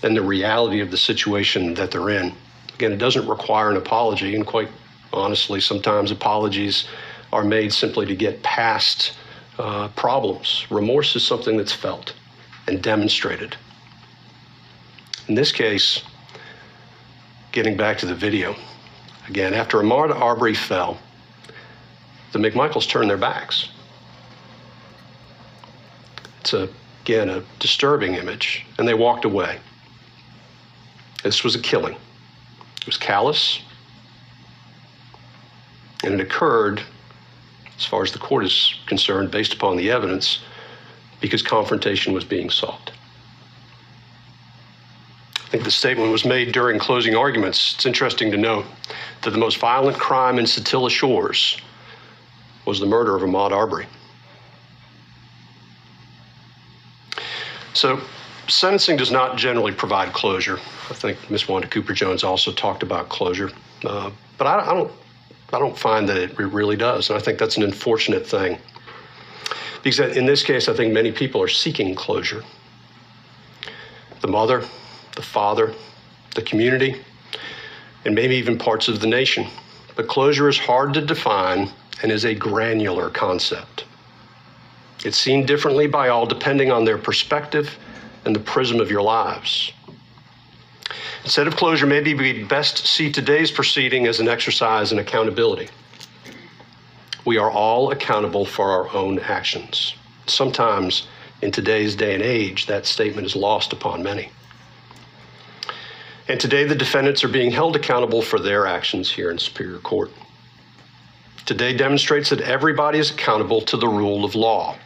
and 0.02 0.16
the 0.16 0.22
reality 0.22 0.80
of 0.80 0.90
the 0.90 0.96
situation 0.96 1.74
that 1.74 1.90
they're 1.90 2.10
in. 2.10 2.32
Again, 2.74 2.92
it 2.92 2.98
doesn't 2.98 3.26
require 3.26 3.70
an 3.70 3.76
apology, 3.76 4.36
and 4.36 4.46
quite 4.46 4.68
honestly, 5.12 5.60
sometimes 5.60 6.10
apologies 6.10 6.86
are 7.32 7.44
made 7.44 7.72
simply 7.72 8.06
to 8.06 8.14
get 8.14 8.42
past 8.42 9.14
uh, 9.58 9.88
problems. 9.88 10.66
Remorse 10.70 11.16
is 11.16 11.26
something 11.26 11.56
that's 11.56 11.72
felt 11.72 12.14
and 12.68 12.82
demonstrated. 12.82 13.56
In 15.26 15.34
this 15.34 15.52
case, 15.52 16.02
getting 17.52 17.76
back 17.76 17.98
to 17.98 18.06
the 18.06 18.14
video, 18.14 18.54
again, 19.28 19.52
after 19.54 19.78
Ahmaud 19.78 20.14
Arbery 20.14 20.54
fell, 20.54 20.98
the 22.32 22.38
McMichaels 22.38 22.88
turned 22.88 23.10
their 23.10 23.16
backs. 23.16 23.70
A, 26.52 26.68
again 27.02 27.30
a 27.30 27.42
disturbing 27.58 28.14
image, 28.14 28.66
and 28.78 28.86
they 28.86 28.94
walked 28.94 29.24
away. 29.24 29.58
This 31.22 31.42
was 31.42 31.54
a 31.54 31.58
killing. 31.60 31.94
It 31.94 32.86
was 32.86 32.96
callous, 32.96 33.60
and 36.04 36.14
it 36.14 36.20
occurred, 36.20 36.82
as 37.76 37.84
far 37.84 38.02
as 38.02 38.12
the 38.12 38.18
court 38.18 38.44
is 38.44 38.74
concerned, 38.86 39.30
based 39.30 39.52
upon 39.52 39.76
the 39.76 39.90
evidence, 39.90 40.40
because 41.20 41.42
confrontation 41.42 42.12
was 42.12 42.24
being 42.24 42.50
sought. 42.50 42.92
I 45.36 45.50
think 45.50 45.64
the 45.64 45.70
statement 45.70 46.12
was 46.12 46.26
made 46.26 46.52
during 46.52 46.78
closing 46.78 47.16
arguments. 47.16 47.74
It's 47.74 47.86
interesting 47.86 48.30
to 48.32 48.36
note 48.36 48.66
that 49.22 49.30
the 49.30 49.38
most 49.38 49.56
violent 49.56 49.98
crime 49.98 50.38
in 50.38 50.44
Satilla 50.44 50.90
Shores 50.90 51.56
was 52.66 52.80
the 52.80 52.86
murder 52.86 53.16
of 53.16 53.22
Ahmaud 53.22 53.50
Arbery. 53.50 53.86
So, 57.78 58.00
sentencing 58.48 58.96
does 58.96 59.12
not 59.12 59.38
generally 59.38 59.70
provide 59.70 60.12
closure. 60.12 60.58
I 60.90 60.94
think 60.94 61.30
Ms. 61.30 61.46
Wanda 61.46 61.68
Cooper 61.68 61.92
Jones 61.92 62.24
also 62.24 62.50
talked 62.50 62.82
about 62.82 63.08
closure, 63.08 63.52
uh, 63.84 64.10
but 64.36 64.48
I, 64.48 64.68
I, 64.68 64.74
don't. 64.74 64.90
I 65.52 65.60
don't 65.60 65.78
find 65.78 66.08
that 66.08 66.16
it 66.16 66.36
really 66.36 66.74
does, 66.74 67.08
and 67.08 67.16
I 67.16 67.22
think 67.22 67.38
that's 67.38 67.56
an 67.56 67.62
unfortunate 67.62 68.26
thing. 68.26 68.58
Because 69.84 70.00
in 70.16 70.26
this 70.26 70.42
case, 70.42 70.68
I 70.68 70.74
think 70.74 70.92
many 70.92 71.12
people 71.12 71.40
are 71.40 71.46
seeking 71.46 71.94
closure. 71.94 72.42
The 74.22 74.28
mother, 74.28 74.64
the 75.14 75.22
father, 75.22 75.72
the 76.34 76.42
community, 76.42 76.96
and 78.04 78.12
maybe 78.12 78.34
even 78.34 78.58
parts 78.58 78.88
of 78.88 78.98
the 78.98 79.06
nation. 79.06 79.46
But 79.94 80.08
closure 80.08 80.48
is 80.48 80.58
hard 80.58 80.94
to 80.94 81.00
define 81.00 81.70
and 82.02 82.10
is 82.10 82.24
a 82.24 82.34
granular 82.34 83.08
concept. 83.08 83.84
It's 85.04 85.18
seen 85.18 85.46
differently 85.46 85.86
by 85.86 86.08
all 86.08 86.26
depending 86.26 86.72
on 86.72 86.84
their 86.84 86.98
perspective 86.98 87.78
and 88.24 88.34
the 88.34 88.40
prism 88.40 88.80
of 88.80 88.90
your 88.90 89.02
lives. 89.02 89.72
Instead 91.24 91.46
of 91.46 91.56
closure, 91.56 91.86
maybe 91.86 92.14
we 92.14 92.44
best 92.44 92.86
see 92.86 93.12
today's 93.12 93.50
proceeding 93.50 94.06
as 94.06 94.18
an 94.18 94.28
exercise 94.28 94.92
in 94.92 94.98
accountability. 94.98 95.68
We 97.24 97.36
are 97.36 97.50
all 97.50 97.90
accountable 97.92 98.46
for 98.46 98.70
our 98.70 98.94
own 98.94 99.18
actions. 99.18 99.94
Sometimes, 100.26 101.06
in 101.42 101.52
today's 101.52 101.94
day 101.94 102.14
and 102.14 102.22
age, 102.22 102.66
that 102.66 102.86
statement 102.86 103.26
is 103.26 103.36
lost 103.36 103.72
upon 103.72 104.02
many. 104.02 104.30
And 106.28 106.40
today, 106.40 106.64
the 106.64 106.74
defendants 106.74 107.22
are 107.24 107.28
being 107.28 107.50
held 107.50 107.76
accountable 107.76 108.22
for 108.22 108.38
their 108.38 108.66
actions 108.66 109.10
here 109.10 109.30
in 109.30 109.38
Superior 109.38 109.78
Court. 109.78 110.10
Today 111.46 111.74
demonstrates 111.74 112.30
that 112.30 112.40
everybody 112.40 112.98
is 112.98 113.10
accountable 113.10 113.60
to 113.62 113.76
the 113.76 113.88
rule 113.88 114.24
of 114.24 114.34
law. 114.34 114.76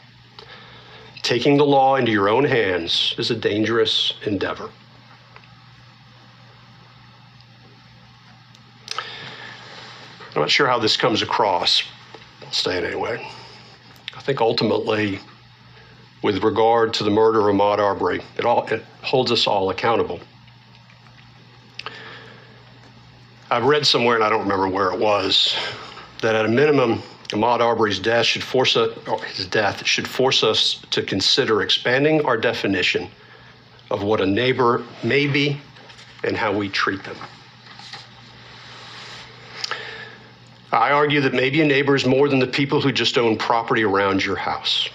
Taking 1.22 1.56
the 1.56 1.64
law 1.64 1.96
into 1.96 2.10
your 2.10 2.28
own 2.28 2.44
hands 2.44 3.14
is 3.16 3.30
a 3.30 3.36
dangerous 3.36 4.14
endeavor. 4.26 4.70
I'm 10.34 10.40
not 10.40 10.50
sure 10.50 10.66
how 10.66 10.78
this 10.78 10.96
comes 10.96 11.22
across. 11.22 11.82
I'll 12.42 12.52
say 12.52 12.78
it 12.78 12.84
anyway. 12.84 13.24
I 14.16 14.20
think 14.20 14.40
ultimately, 14.40 15.20
with 16.22 16.42
regard 16.42 16.94
to 16.94 17.04
the 17.04 17.10
murder 17.10 17.48
of 17.48 17.54
Maud 17.54 17.78
Arbery, 17.78 18.20
it, 18.36 18.44
all, 18.44 18.66
it 18.66 18.84
holds 19.02 19.30
us 19.30 19.46
all 19.46 19.70
accountable. 19.70 20.20
I've 23.50 23.64
read 23.64 23.86
somewhere, 23.86 24.16
and 24.16 24.24
I 24.24 24.30
don't 24.30 24.40
remember 24.40 24.68
where 24.68 24.90
it 24.90 24.98
was, 24.98 25.54
that 26.22 26.34
at 26.34 26.46
a 26.46 26.48
minimum, 26.48 27.02
Ahmaud 27.32 27.60
Arbery's 27.60 27.98
death 27.98 28.26
should 28.26 28.42
force 28.42 28.76
us, 28.76 28.96
oh, 29.06 29.18
his 29.18 29.46
death 29.46 29.86
should 29.86 30.06
force 30.06 30.42
us 30.42 30.82
to 30.90 31.02
consider 31.02 31.62
expanding 31.62 32.24
our 32.26 32.36
definition 32.36 33.08
of 33.90 34.02
what 34.02 34.20
a 34.20 34.26
neighbor 34.26 34.82
may 35.02 35.26
be 35.26 35.60
and 36.24 36.36
how 36.36 36.52
we 36.52 36.68
treat 36.68 37.02
them. 37.04 37.16
I 40.72 40.92
argue 40.92 41.20
that 41.20 41.34
maybe 41.34 41.60
a 41.60 41.66
neighbor 41.66 41.94
is 41.94 42.06
more 42.06 42.28
than 42.28 42.38
the 42.38 42.46
people 42.46 42.80
who 42.80 42.92
just 42.92 43.18
own 43.18 43.36
property 43.36 43.84
around 43.84 44.24
your 44.24 44.36
house. 44.36 44.88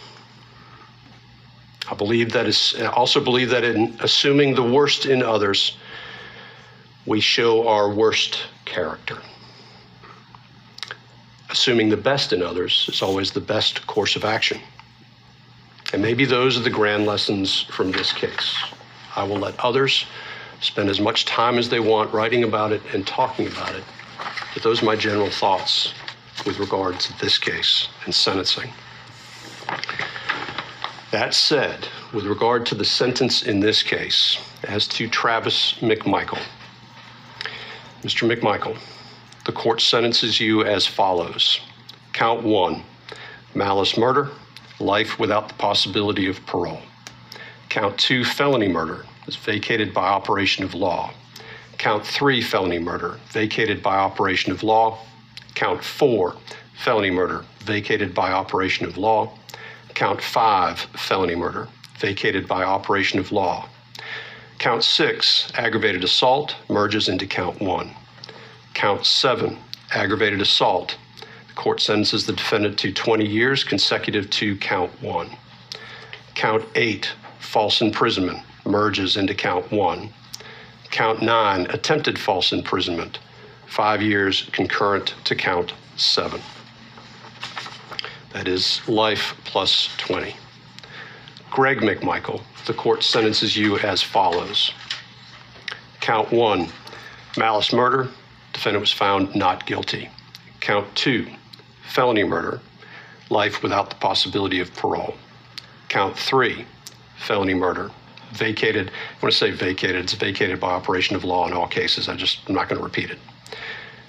I 1.89 1.96
believe 1.96 2.34
that 2.34 2.48
is, 2.48 2.75
I 2.79 2.88
also 2.88 3.24
believe 3.24 3.50
that 3.50 3.63
in 3.63 3.96
assuming 4.01 4.56
the 4.56 4.63
worst 4.63 5.06
in 5.06 5.22
others, 5.22 5.77
we 7.06 7.22
show 7.22 7.67
our 7.67 7.89
worst 7.89 8.39
character. 8.65 9.17
Assuming 11.50 11.89
the 11.89 11.98
best 11.98 12.34
in 12.34 12.42
others 12.42 12.89
is 12.92 13.01
always 13.01 13.32
the 13.32 13.42
best 13.42 13.86
course 13.88 14.16
of 14.16 14.25
action. 14.25 14.60
And 15.94 16.01
maybe 16.01 16.25
those 16.25 16.58
are 16.58 16.63
the 16.63 16.70
grand 16.70 17.06
lessons 17.06 17.63
from 17.63 17.92
this 17.92 18.12
case. 18.12 18.56
I 19.16 19.24
will 19.24 19.38
let 19.38 19.58
others 19.60 20.06
spend 20.60 20.89
as 20.89 21.00
much 21.00 21.25
time 21.25 21.58
as 21.58 21.70
they 21.70 21.80
want 21.80 22.13
writing 22.13 22.44
about 22.44 22.72
it 22.72 22.82
and 22.94 23.08
talking 23.08 23.48
about 23.48 23.74
it. 23.75 23.84
But 24.54 24.63
those 24.63 24.82
are 24.82 24.86
my 24.86 24.96
general 24.96 25.30
thoughts 25.30 25.94
with 26.46 26.60
regard 26.60 27.00
to 27.00 27.20
this 27.20 27.38
case 27.38 27.88
and 28.06 28.13
sentencing. 28.13 28.70
That 31.12 31.34
said, 31.34 31.88
with 32.13 32.25
regard 32.25 32.66
to 32.68 32.75
the 32.75 32.84
sentence 32.84 33.44
in 33.44 33.62
this 33.62 33.82
case, 33.82 34.38
as 34.63 34.88
to 34.89 35.08
Travis 35.08 35.74
McMichael, 35.80 36.42
Mr. 38.04 38.30
McMichael, 38.30 38.77
the 39.48 39.54
court 39.54 39.80
sentences 39.80 40.42
you 40.42 40.63
as 40.66 40.86
follows 40.86 41.62
Count 42.12 42.44
one, 42.44 42.84
malice 43.56 43.98
murder, 43.98 44.30
life 44.80 45.20
without 45.20 45.48
the 45.48 45.54
possibility 45.54 46.27
of 46.27 46.46
parole. 46.46 46.82
Count 47.70 47.98
two, 47.98 48.25
felony 48.25 48.68
murder, 48.68 49.06
is 49.25 49.38
vacated 49.38 49.94
by 49.94 50.06
operation 50.06 50.66
of 50.66 50.74
law. 50.74 51.13
Count 51.77 52.06
three, 52.06 52.42
felony 52.42 52.77
murder, 52.77 53.18
vacated 53.30 53.82
by 53.82 53.96
operation 53.96 54.51
of 54.51 54.63
law. 54.63 55.00
Count 55.56 55.82
four, 55.82 56.36
felony 56.74 57.12
murder, 57.12 57.46
vacated 57.60 58.13
by 58.13 58.34
operation 58.34 58.86
of 58.86 58.98
law. 58.98 59.32
Count 59.94 60.22
five, 60.22 60.80
felony 60.98 61.36
murder, 61.36 61.70
vacated 62.00 62.50
by 62.50 62.63
operation 62.63 63.18
of 63.18 63.32
law. 63.32 63.70
Count 64.58 64.84
six, 64.84 65.50
aggravated 65.56 66.04
assault, 66.04 66.56
merges 66.68 67.08
into 67.08 67.25
count 67.25 67.62
one. 67.62 67.96
Count 68.77 69.07
seven, 69.07 69.57
aggravated 69.89 70.39
assault. 70.39 70.98
The 71.48 71.53
court 71.55 71.81
sentences 71.81 72.27
the 72.27 72.34
defendant 72.34 72.77
to 72.77 72.93
20 72.93 73.25
years 73.25 73.63
consecutive 73.63 74.29
to 74.29 74.55
count 74.55 74.91
one. 75.01 75.36
Count 76.36 76.63
eight, 76.75 77.12
false 77.39 77.81
imprisonment, 77.81 78.38
merges 78.67 79.17
into 79.17 79.34
count 79.34 79.72
one. 79.72 80.13
Count 80.91 81.24
nine, 81.24 81.65
attempted 81.72 82.19
false 82.19 82.53
imprisonment, 82.53 83.17
five 83.65 84.00
years 84.00 84.48
concurrent 84.51 85.16
to 85.24 85.35
count 85.35 85.74
seven. 85.96 86.40
That 88.33 88.48
is 88.48 88.87
life 88.87 89.33
plus 89.44 89.90
20. 89.98 90.35
Greg 91.50 91.79
McMichael, 91.79 92.44
the 92.68 92.75
court 92.75 93.01
sentences 93.01 93.57
you 93.57 93.79
as 93.79 94.03
follows 94.03 94.72
Count 96.00 96.31
one, 96.31 96.70
malice 97.37 97.74
murder, 97.74 98.09
defendant 98.57 98.81
was 98.81 98.91
found 98.91 99.35
not 99.35 99.67
guilty. 99.67 100.09
Count 100.61 100.87
two, 100.96 101.27
felony 101.89 102.24
murder, 102.24 102.59
life 103.29 103.61
without 103.61 103.91
the 103.91 103.96
possibility 103.98 104.59
of 104.59 104.74
parole. 104.74 105.13
Count 105.89 106.17
three, 106.17 106.65
felony 107.20 107.53
murder, 107.53 107.91
vacated. 108.31 108.89
When 109.20 109.31
to 109.31 109.37
say 109.37 109.51
vacated, 109.51 109.98
it's 109.98 110.13
vacated 110.13 110.59
by 110.59 110.72
operation 110.72 111.15
of 111.15 111.24
law 111.24 111.46
in 111.48 111.53
all 111.53 111.67
cases. 111.67 112.09
I 112.09 112.15
just, 112.15 112.39
I'm 112.50 112.55
not 112.55 112.67
going 112.67 112.79
to 112.79 112.83
repeat 112.83 113.11
it. 113.11 113.20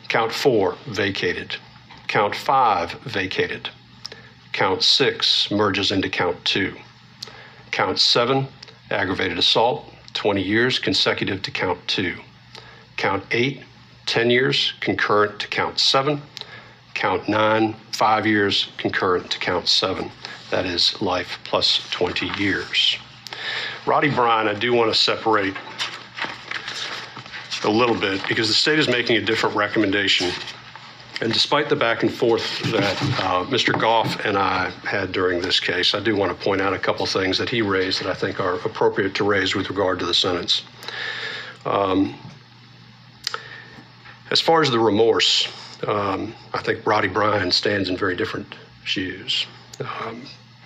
Count 0.08 0.32
four, 0.32 0.76
vacated. 0.87 1.56
Count 2.06 2.34
five, 2.34 2.92
vacated. 3.02 3.68
Count 4.52 4.82
six 4.82 5.50
merges 5.50 5.92
into 5.92 6.08
count 6.08 6.42
two. 6.46 6.74
Count 7.70 7.98
seven, 7.98 8.48
aggravated 8.90 9.37
assault, 9.37 9.92
20 10.14 10.42
years 10.42 10.78
consecutive 10.78 11.42
to 11.42 11.50
count 11.50 11.78
two. 11.87 12.16
Count 12.96 13.22
eight, 13.30 13.62
10 14.09 14.31
years 14.31 14.73
concurrent 14.81 15.38
to 15.38 15.47
count 15.49 15.79
seven. 15.79 16.21
Count 16.94 17.29
nine, 17.29 17.75
five 17.92 18.27
years 18.27 18.68
concurrent 18.79 19.31
to 19.31 19.38
count 19.38 19.68
seven. 19.68 20.11
That 20.51 20.64
is 20.64 21.01
life 21.03 21.38
plus 21.44 21.88
20 21.90 22.27
years. 22.42 22.97
Roddie 23.87 24.11
Bryan, 24.11 24.49
I 24.49 24.55
do 24.55 24.73
want 24.73 24.92
to 24.92 24.99
separate 24.99 25.55
a 27.64 27.71
little 27.71 27.94
bit 27.94 28.27
because 28.29 28.49
the 28.49 28.55
state 28.55 28.79
is 28.79 28.88
making 28.88 29.16
a 29.16 29.21
different 29.21 29.55
recommendation. 29.55 30.33
And 31.21 31.33
despite 31.33 31.68
the 31.68 31.77
back 31.77 32.03
and 32.03 32.12
forth 32.12 32.62
that 32.71 33.03
uh, 33.21 33.44
Mr. 33.47 33.79
Gough 33.79 34.25
and 34.25 34.38
I 34.38 34.71
had 34.85 35.12
during 35.12 35.42
this 35.42 35.61
case, 35.61 35.94
I 35.94 36.01
do 36.01 36.16
want 36.16 36.37
to 36.37 36.44
point 36.44 36.62
out 36.62 36.73
a 36.73 36.79
couple 36.79 37.05
things 37.05 37.37
that 37.38 37.51
he 37.51 37.61
raised 37.61 38.01
that 38.01 38.09
I 38.09 38.14
think 38.14 38.40
are 38.40 38.55
appropriate 38.55 39.14
to 39.16 39.25
raise 39.25 39.55
with 39.55 39.68
regard 39.68 39.99
to 39.99 40.07
the 40.07 40.14
sentence. 40.14 40.62
Um, 41.66 42.14
as 44.30 44.40
far 44.40 44.62
as 44.62 44.70
the 44.70 44.78
remorse, 44.78 45.48
um, 45.86 46.34
I 46.52 46.58
think 46.58 46.86
Roddie 46.86 47.08
Bryan 47.08 47.50
stands 47.50 47.88
in 47.88 47.96
very 47.96 48.16
different 48.16 48.54
shoes. 48.84 49.46
Um, 49.80 50.22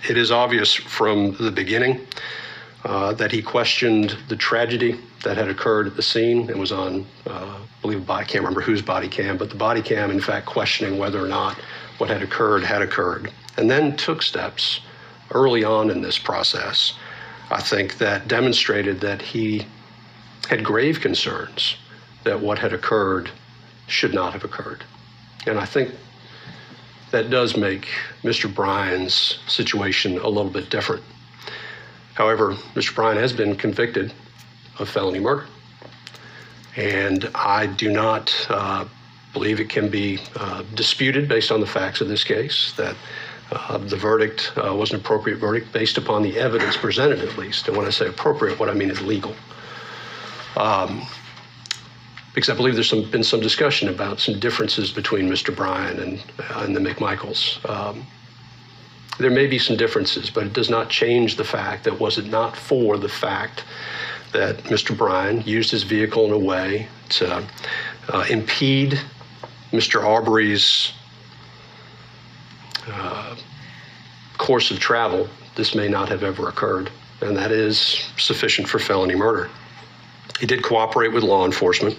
it 0.08 0.16
is 0.16 0.30
obvious 0.30 0.74
from 0.74 1.36
the 1.36 1.52
beginning 1.52 2.06
uh, 2.84 3.12
that 3.14 3.30
he 3.30 3.40
questioned 3.42 4.16
the 4.28 4.36
tragedy 4.36 4.98
that 5.22 5.36
had 5.36 5.48
occurred 5.48 5.86
at 5.86 5.96
the 5.96 6.02
scene. 6.02 6.48
It 6.50 6.58
was 6.58 6.72
on, 6.72 7.06
uh, 7.26 7.30
I 7.30 7.80
believe. 7.80 8.08
I 8.10 8.24
remember 8.34 8.60
whose 8.60 8.82
body 8.82 9.08
cam, 9.08 9.36
but 9.36 9.50
the 9.50 9.56
body 9.56 9.82
cam, 9.82 10.10
in 10.10 10.20
fact, 10.20 10.46
questioning 10.46 10.98
whether 10.98 11.22
or 11.22 11.28
not 11.28 11.56
what 11.98 12.10
had 12.10 12.22
occurred 12.22 12.64
had 12.64 12.82
occurred, 12.82 13.30
and 13.56 13.70
then 13.70 13.96
took 13.96 14.22
steps 14.22 14.80
early 15.30 15.62
on 15.62 15.90
in 15.90 16.00
this 16.00 16.18
process. 16.18 16.94
I 17.50 17.60
think 17.60 17.98
that 17.98 18.26
demonstrated 18.26 19.00
that 19.02 19.22
he 19.22 19.66
had 20.48 20.64
grave 20.64 21.00
concerns 21.00 21.76
that 22.24 22.40
what 22.40 22.58
had 22.58 22.72
occurred 22.72 23.30
should 23.86 24.14
not 24.14 24.32
have 24.32 24.44
occurred. 24.44 24.84
And 25.46 25.58
I 25.58 25.64
think 25.64 25.90
that 27.10 27.30
does 27.30 27.56
make 27.56 27.88
Mr. 28.22 28.52
Bryan's 28.52 29.38
situation 29.46 30.18
a 30.18 30.28
little 30.28 30.50
bit 30.50 30.70
different. 30.70 31.02
However, 32.14 32.54
Mr. 32.74 32.94
Bryan 32.94 33.18
has 33.18 33.32
been 33.32 33.56
convicted 33.56 34.12
of 34.78 34.88
felony 34.88 35.20
murder. 35.20 35.46
And 36.76 37.30
I 37.34 37.66
do 37.66 37.92
not 37.92 38.34
uh, 38.48 38.86
believe 39.32 39.60
it 39.60 39.68
can 39.68 39.88
be 39.88 40.18
uh, 40.36 40.62
disputed 40.74 41.28
based 41.28 41.50
on 41.50 41.60
the 41.60 41.66
facts 41.66 42.00
of 42.00 42.08
this 42.08 42.24
case 42.24 42.72
that 42.76 42.96
uh, 43.50 43.76
the 43.76 43.96
verdict 43.96 44.52
uh, 44.56 44.74
was 44.74 44.90
an 44.90 44.96
appropriate 44.96 45.36
verdict 45.36 45.70
based 45.72 45.98
upon 45.98 46.22
the 46.22 46.38
evidence 46.38 46.76
presented, 46.76 47.20
at 47.20 47.36
least. 47.36 47.68
And 47.68 47.76
when 47.76 47.86
I 47.86 47.90
say 47.90 48.06
appropriate, 48.06 48.58
what 48.58 48.70
I 48.70 48.74
mean 48.74 48.90
is 48.90 49.02
legal. 49.02 49.34
Um, 50.56 51.06
because 52.34 52.48
I 52.48 52.54
believe 52.54 52.74
there's 52.74 52.88
some, 52.88 53.10
been 53.10 53.24
some 53.24 53.40
discussion 53.40 53.88
about 53.88 54.20
some 54.20 54.38
differences 54.38 54.90
between 54.90 55.28
Mr. 55.28 55.54
Bryan 55.54 55.98
and, 55.98 56.24
and 56.56 56.74
the 56.74 56.80
McMichaels. 56.80 57.68
Um, 57.68 58.06
there 59.18 59.30
may 59.30 59.46
be 59.46 59.58
some 59.58 59.76
differences, 59.76 60.30
but 60.30 60.44
it 60.44 60.52
does 60.52 60.70
not 60.70 60.88
change 60.88 61.36
the 61.36 61.44
fact 61.44 61.84
that 61.84 62.00
was 62.00 62.18
it 62.18 62.26
not 62.26 62.56
for 62.56 62.96
the 62.96 63.08
fact 63.08 63.64
that 64.32 64.56
Mr. 64.64 64.96
Bryan 64.96 65.42
used 65.42 65.70
his 65.70 65.82
vehicle 65.82 66.24
in 66.24 66.32
a 66.32 66.38
way 66.38 66.88
to 67.10 67.46
uh, 68.08 68.24
impede 68.30 68.98
Mr. 69.70 70.02
Arbery's 70.02 70.92
uh, 72.88 73.36
course 74.38 74.70
of 74.70 74.80
travel, 74.80 75.28
this 75.54 75.74
may 75.74 75.88
not 75.88 76.08
have 76.08 76.22
ever 76.22 76.48
occurred, 76.48 76.90
and 77.20 77.36
that 77.36 77.52
is 77.52 78.10
sufficient 78.16 78.68
for 78.68 78.78
felony 78.78 79.14
murder. 79.14 79.50
He 80.40 80.46
did 80.46 80.62
cooperate 80.62 81.12
with 81.12 81.22
law 81.22 81.44
enforcement. 81.46 81.96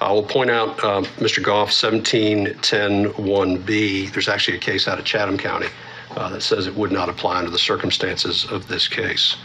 I 0.00 0.12
will 0.12 0.22
point 0.22 0.50
out 0.50 0.78
uh, 0.84 1.00
Mr. 1.18 1.42
Gough 1.42 1.70
17101B. 1.70 4.12
There's 4.12 4.28
actually 4.28 4.56
a 4.56 4.60
case 4.60 4.86
out 4.88 4.98
of 4.98 5.04
Chatham 5.04 5.38
County 5.38 5.68
uh, 6.16 6.28
that 6.30 6.42
says 6.42 6.66
it 6.66 6.74
would 6.74 6.90
not 6.92 7.08
apply 7.08 7.38
under 7.38 7.50
the 7.50 7.58
circumstances 7.58 8.44
of 8.46 8.66
this 8.68 8.86
case. 8.88 9.36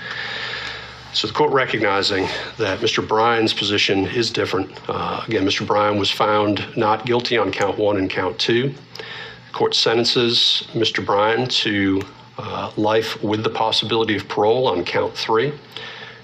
So 1.13 1.28
the 1.28 1.34
court 1.34 1.51
recognizing 1.51 2.25
that 2.58 2.80
Mr. 2.80 3.08
Bryan's 3.08 3.54
position 3.54 4.08
is 4.08 4.32
different. 4.32 4.78
Uh, 4.89 5.23
again, 5.25 5.45
Mr. 5.45 5.65
Bryan 5.65 5.97
was 5.97 6.12
found 6.12 6.65
not 6.75 7.06
guilty 7.06 7.38
on 7.38 7.54
count 7.54 7.78
one 7.78 7.95
and 7.97 8.10
count 8.10 8.38
two. 8.38 8.73
The 8.97 9.54
court 9.54 9.75
sentences 9.75 10.67
Mr. 10.73 11.06
Bryan 11.06 11.47
to 11.47 12.01
uh, 12.38 12.71
life 12.75 13.23
with 13.23 13.43
the 13.43 13.49
possibility 13.49 14.17
of 14.17 14.28
parole 14.28 14.67
on 14.67 14.84
count 14.84 15.15
three. 15.15 15.54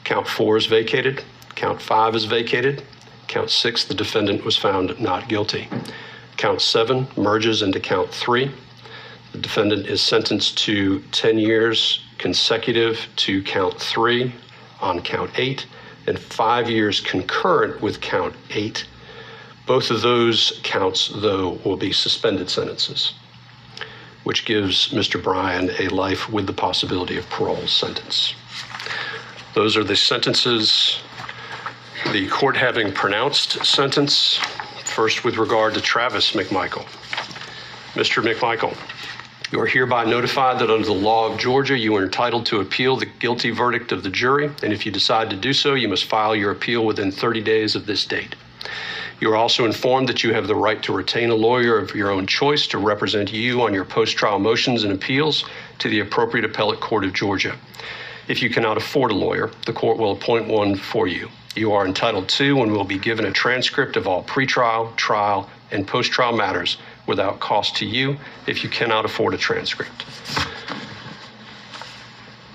Count 0.03 0.27
four 0.27 0.57
is 0.57 0.65
vacated. 0.65 1.23
Count 1.55 1.81
five 1.81 2.15
is 2.15 2.25
vacated. 2.25 2.83
Count 3.27 3.49
six, 3.49 3.85
the 3.85 3.93
defendant 3.93 4.43
was 4.43 4.57
found 4.57 4.99
not 4.99 5.27
guilty. 5.29 5.67
Count 6.37 6.61
seven 6.61 7.07
merges 7.15 7.61
into 7.61 7.79
count 7.79 8.09
three. 8.09 8.51
The 9.31 9.37
defendant 9.37 9.87
is 9.87 10.01
sentenced 10.01 10.57
to 10.59 10.99
10 11.11 11.37
years 11.37 12.03
consecutive 12.17 13.07
to 13.17 13.41
count 13.43 13.79
three 13.79 14.33
on 14.81 15.01
count 15.01 15.31
eight 15.37 15.65
and 16.07 16.17
five 16.19 16.69
years 16.69 16.99
concurrent 16.99 17.81
with 17.81 18.01
count 18.01 18.35
eight. 18.49 18.85
Both 19.65 19.91
of 19.91 20.01
those 20.01 20.59
counts, 20.63 21.11
though, 21.15 21.59
will 21.63 21.77
be 21.77 21.93
suspended 21.93 22.49
sentences, 22.49 23.13
which 24.23 24.45
gives 24.45 24.89
Mr. 24.89 25.21
Bryan 25.21 25.69
a 25.79 25.87
life 25.89 26.29
with 26.29 26.47
the 26.47 26.53
possibility 26.53 27.17
of 27.17 27.29
parole 27.29 27.67
sentence. 27.67 28.33
Those 29.53 29.77
are 29.77 29.83
the 29.83 29.95
sentences, 29.95 30.99
the 32.11 32.27
court 32.27 32.57
having 32.57 32.91
pronounced 32.91 33.65
sentence, 33.65 34.35
first 34.83 35.23
with 35.23 35.37
regard 35.37 35.73
to 35.73 35.79
Travis 35.79 36.33
McMichael. 36.33 36.83
Mr. 37.93 38.21
McMichael, 38.21 38.75
you 39.53 39.61
are 39.61 39.65
hereby 39.65 40.03
notified 40.03 40.59
that 40.59 40.69
under 40.69 40.85
the 40.85 40.91
law 40.91 41.31
of 41.31 41.39
Georgia, 41.39 41.77
you 41.77 41.95
are 41.95 42.03
entitled 42.03 42.45
to 42.47 42.59
appeal 42.59 42.97
the 42.97 43.05
guilty 43.05 43.49
verdict 43.49 43.93
of 43.93 44.03
the 44.03 44.09
jury, 44.09 44.51
and 44.61 44.73
if 44.73 44.85
you 44.85 44.91
decide 44.91 45.29
to 45.29 45.37
do 45.37 45.53
so, 45.53 45.73
you 45.73 45.87
must 45.87 46.03
file 46.03 46.35
your 46.35 46.51
appeal 46.51 46.85
within 46.85 47.11
30 47.11 47.41
days 47.41 47.75
of 47.75 47.85
this 47.85 48.05
date. 48.05 48.35
You 49.21 49.31
are 49.31 49.37
also 49.37 49.63
informed 49.63 50.09
that 50.09 50.21
you 50.21 50.33
have 50.33 50.47
the 50.47 50.55
right 50.55 50.83
to 50.83 50.91
retain 50.91 51.29
a 51.29 51.35
lawyer 51.35 51.77
of 51.77 51.95
your 51.95 52.11
own 52.11 52.27
choice 52.27 52.67
to 52.67 52.77
represent 52.77 53.31
you 53.31 53.61
on 53.61 53.73
your 53.73 53.85
post 53.85 54.17
trial 54.17 54.39
motions 54.39 54.83
and 54.83 54.91
appeals 54.91 55.45
to 55.79 55.87
the 55.87 56.01
appropriate 56.01 56.43
appellate 56.43 56.81
court 56.81 57.05
of 57.05 57.13
Georgia. 57.13 57.55
If 58.31 58.41
you 58.41 58.49
cannot 58.49 58.77
afford 58.77 59.11
a 59.11 59.13
lawyer, 59.13 59.51
the 59.65 59.73
court 59.73 59.97
will 59.97 60.13
appoint 60.13 60.47
one 60.47 60.77
for 60.77 61.05
you. 61.05 61.27
You 61.53 61.73
are 61.73 61.85
entitled 61.85 62.29
to 62.29 62.61
and 62.61 62.71
will 62.71 62.85
be 62.85 62.97
given 62.97 63.25
a 63.25 63.31
transcript 63.31 63.97
of 63.97 64.07
all 64.07 64.23
pretrial, 64.23 64.95
trial, 64.95 65.49
and 65.71 65.85
post 65.85 66.13
trial 66.13 66.31
matters 66.31 66.77
without 67.07 67.41
cost 67.41 67.75
to 67.75 67.85
you 67.85 68.15
if 68.47 68.63
you 68.63 68.69
cannot 68.69 69.03
afford 69.03 69.33
a 69.33 69.37
transcript. 69.37 70.05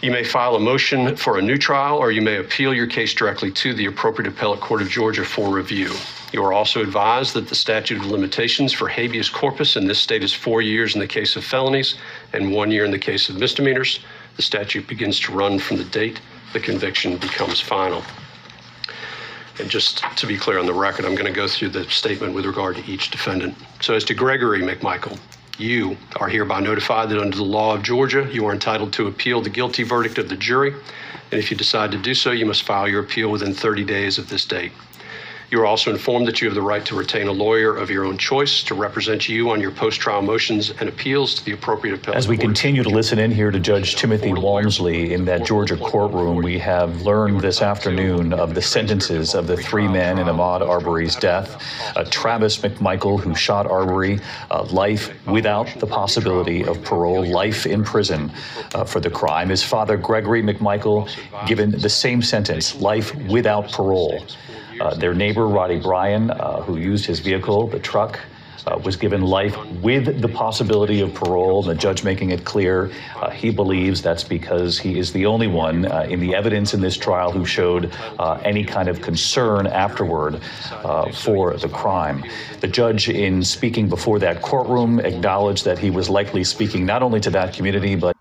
You 0.00 0.10
may 0.10 0.24
file 0.24 0.56
a 0.56 0.60
motion 0.60 1.14
for 1.14 1.36
a 1.36 1.42
new 1.42 1.58
trial 1.58 1.98
or 1.98 2.10
you 2.10 2.22
may 2.22 2.36
appeal 2.36 2.72
your 2.72 2.86
case 2.86 3.12
directly 3.12 3.50
to 3.52 3.74
the 3.74 3.84
appropriate 3.84 4.32
appellate 4.32 4.60
court 4.60 4.80
of 4.80 4.88
Georgia 4.88 5.26
for 5.26 5.52
review. 5.52 5.92
You 6.32 6.42
are 6.42 6.54
also 6.54 6.80
advised 6.80 7.34
that 7.34 7.48
the 7.48 7.54
statute 7.54 7.98
of 7.98 8.06
limitations 8.06 8.72
for 8.72 8.88
habeas 8.88 9.28
corpus 9.28 9.76
in 9.76 9.86
this 9.86 9.98
state 9.98 10.24
is 10.24 10.32
four 10.32 10.62
years 10.62 10.94
in 10.94 11.00
the 11.00 11.06
case 11.06 11.36
of 11.36 11.44
felonies 11.44 11.96
and 12.32 12.50
one 12.50 12.70
year 12.70 12.86
in 12.86 12.90
the 12.90 12.98
case 12.98 13.28
of 13.28 13.36
misdemeanors. 13.36 14.00
The 14.37 14.42
statute 14.42 14.87
begins 14.87 15.18
to 15.20 15.33
run 15.33 15.59
from 15.59 15.79
the 15.79 15.85
date 15.85 16.20
the 16.53 16.61
conviction 16.61 17.16
becomes 17.18 17.61
final. 17.61 18.03
And 19.59 19.70
just 19.70 20.03
to 20.16 20.27
be 20.27 20.37
clear 20.38 20.59
on 20.59 20.66
the 20.66 20.72
record, 20.72 21.05
I'm 21.05 21.14
going 21.14 21.27
to 21.27 21.33
go 21.33 21.49
through 21.49 21.70
the 21.70 21.85
statement 21.85 22.35
with 22.35 22.46
regard 22.46 22.77
to 22.77 22.85
each 22.90 23.11
defendant. 23.11 23.55
So, 23.81 23.94
as 23.94 24.05
to 24.05 24.14
Gregory 24.14 24.61
McMichael, 24.61 25.18
you 25.59 25.96
are 26.16 26.29
hereby 26.29 26.61
notified 26.61 27.09
that 27.11 27.18
under 27.18 27.37
the 27.37 27.44
law 27.44 27.75
of 27.75 27.83
Georgia, 27.83 28.29
you 28.31 28.46
are 28.46 28.53
entitled 28.53 28.92
to 28.94 29.07
appeal 29.07 29.40
the 29.40 29.51
guilty 29.51 29.83
verdict 29.83 30.18
of 30.18 30.29
the 30.29 30.37
jury. 30.37 30.72
And 31.33 31.40
if 31.40 31.51
you 31.51 31.57
decide 31.57 31.90
to 31.92 31.99
do 31.99 32.14
so, 32.14 32.31
you 32.31 32.46
must 32.46 32.62
file 32.62 32.88
your 32.88 33.01
appeal 33.01 33.31
within 33.31 33.55
30 33.55 33.85
days 33.85 34.18
of 34.18 34.29
this 34.29 34.44
date. 34.44 34.72
You 35.48 35.61
are 35.61 35.66
also 35.66 35.92
informed 35.92 36.26
that 36.26 36.40
you 36.40 36.48
have 36.48 36.56
the 36.56 36.62
right 36.62 36.85
to 36.87 36.96
retain 36.96 37.28
a 37.28 37.32
lawyer 37.32 37.76
of 37.76 37.88
your 37.88 38.04
own 38.04 38.18
choice 38.18 38.64
to 38.64 38.74
represent 38.74 39.28
you 39.28 39.50
on 39.50 39.61
your 39.61 39.70
post 39.70 40.00
trial 40.00 40.20
motions 40.20 40.70
and 40.80 40.88
appeals 40.88 41.37
to 41.37 41.44
the 41.44 41.52
appropriate 41.52 41.94
appellate 41.94 42.16
As 42.16 42.26
we 42.26 42.37
continue 42.37 42.82
to 42.82 42.88
listen 42.88 43.20
in 43.20 43.30
here 43.30 43.52
to 43.52 43.61
Judge 43.61 43.94
Timothy 43.94 44.32
Walmsley 44.32 45.14
in 45.14 45.24
that 45.26 45.46
Georgia 45.46 45.76
courtroom, 45.76 46.42
we 46.42 46.59
have 46.59 47.02
learned 47.02 47.40
this 47.40 47.62
afternoon 47.62 48.32
of 48.32 48.56
the 48.56 48.62
sentences 48.62 49.37
of 49.37 49.46
the 49.46 49.56
three 49.56 49.87
men 49.87 50.18
in 50.18 50.26
Ahmaud 50.26 50.62
Arbery's 50.68 51.14
death. 51.14 51.62
Uh, 51.94 52.02
Travis 52.11 52.59
McMichael, 52.59 53.20
who 53.20 53.32
shot 53.37 53.70
Arbery, 53.70 54.18
uh, 54.50 54.64
life 54.64 55.14
without 55.28 55.68
the 55.78 55.87
possibility 55.87 56.64
of 56.64 56.82
parole, 56.82 57.24
life 57.24 57.66
in 57.66 57.85
prison 57.85 58.32
uh, 58.74 58.82
for 58.82 58.98
the 58.98 59.11
crime. 59.11 59.50
His 59.50 59.62
father, 59.62 59.96
Gregory 59.96 60.42
McMichael, 60.42 61.09
given 61.46 61.70
the 61.70 61.88
same 61.88 62.20
sentence, 62.20 62.74
life 62.80 63.14
without 63.28 63.70
parole. 63.70 64.26
Uh, 64.80 64.94
their 64.94 65.14
neighbor, 65.14 65.46
Roddie 65.46 65.80
Bryan, 65.80 66.30
uh, 66.30 66.60
who 66.62 66.76
used 66.76 67.06
his 67.06 67.20
vehicle, 67.20 67.66
the 67.66 67.78
truck, 67.78 68.20
uh, 68.66 68.78
was 68.78 68.96
given 68.96 69.22
life 69.22 69.56
with 69.80 70.20
the 70.20 70.28
possibility 70.28 71.00
of 71.00 71.14
parole. 71.14 71.62
The 71.62 71.74
judge 71.74 72.02
making 72.02 72.30
it 72.30 72.44
clear 72.44 72.90
uh, 73.16 73.30
he 73.30 73.50
believes 73.50 74.02
that's 74.02 74.24
because 74.24 74.78
he 74.78 74.98
is 74.98 75.12
the 75.12 75.26
only 75.26 75.46
one 75.46 75.86
uh, 75.86 76.06
in 76.08 76.20
the 76.20 76.34
evidence 76.34 76.74
in 76.74 76.80
this 76.80 76.96
trial 76.96 77.30
who 77.30 77.46
showed 77.46 77.92
uh, 78.18 78.40
any 78.42 78.64
kind 78.64 78.88
of 78.88 79.00
concern 79.00 79.66
afterward 79.66 80.40
uh, 80.72 81.12
for 81.12 81.56
the 81.56 81.68
crime. 81.68 82.24
The 82.60 82.68
judge, 82.68 83.08
in 83.08 83.42
speaking 83.42 83.88
before 83.88 84.18
that 84.18 84.42
courtroom, 84.42 85.00
acknowledged 85.00 85.64
that 85.64 85.78
he 85.78 85.90
was 85.90 86.10
likely 86.10 86.42
speaking 86.44 86.84
not 86.84 87.02
only 87.02 87.20
to 87.20 87.30
that 87.30 87.54
community, 87.54 87.94
but 87.94 88.16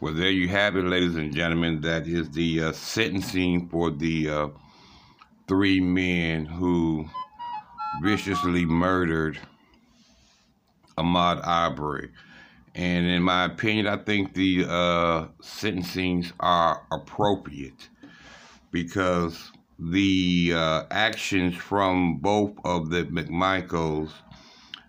Well, 0.00 0.14
there 0.14 0.30
you 0.30 0.48
have 0.48 0.76
it, 0.76 0.84
ladies 0.84 1.16
and 1.16 1.34
gentlemen. 1.34 1.80
That 1.80 2.06
is 2.06 2.30
the 2.30 2.72
sentencing 2.72 3.68
for 3.68 3.90
the 3.90 4.50
three 5.48 5.80
men 5.80 6.44
who 6.44 7.08
viciously 8.02 8.66
murdered 8.66 9.38
Ahmaud 10.98 11.40
Arbery. 11.46 12.10
And 12.74 13.06
in 13.06 13.22
my 13.22 13.46
opinion, 13.46 13.86
I 13.86 13.96
think 13.96 14.34
the 14.34 14.66
uh, 14.68 15.26
sentencings 15.42 16.32
are 16.38 16.86
appropriate 16.92 17.88
because 18.70 19.50
the 19.78 20.52
uh, 20.54 20.84
actions 20.90 21.56
from 21.56 22.18
both 22.18 22.52
of 22.64 22.90
the 22.90 23.04
McMichaels 23.04 24.10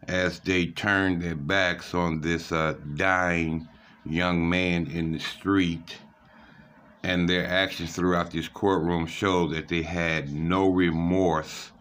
as 0.08 0.40
they 0.42 0.68
turned 0.68 1.22
their 1.22 1.36
backs 1.36 1.94
on 1.94 2.22
this 2.22 2.52
uh, 2.52 2.76
dying 2.96 3.68
young 4.06 4.50
man 4.50 4.88
in 4.88 5.12
the 5.12 5.20
street 5.20 5.98
and 7.04 7.30
their 7.30 7.48
actions 7.48 7.96
throughout 7.96 8.32
this 8.32 8.48
courtroom 8.48 9.06
showed 9.06 9.54
that 9.54 9.68
they 9.68 9.82
had 9.82 10.32
no 10.34 10.70
remorse 10.70 11.72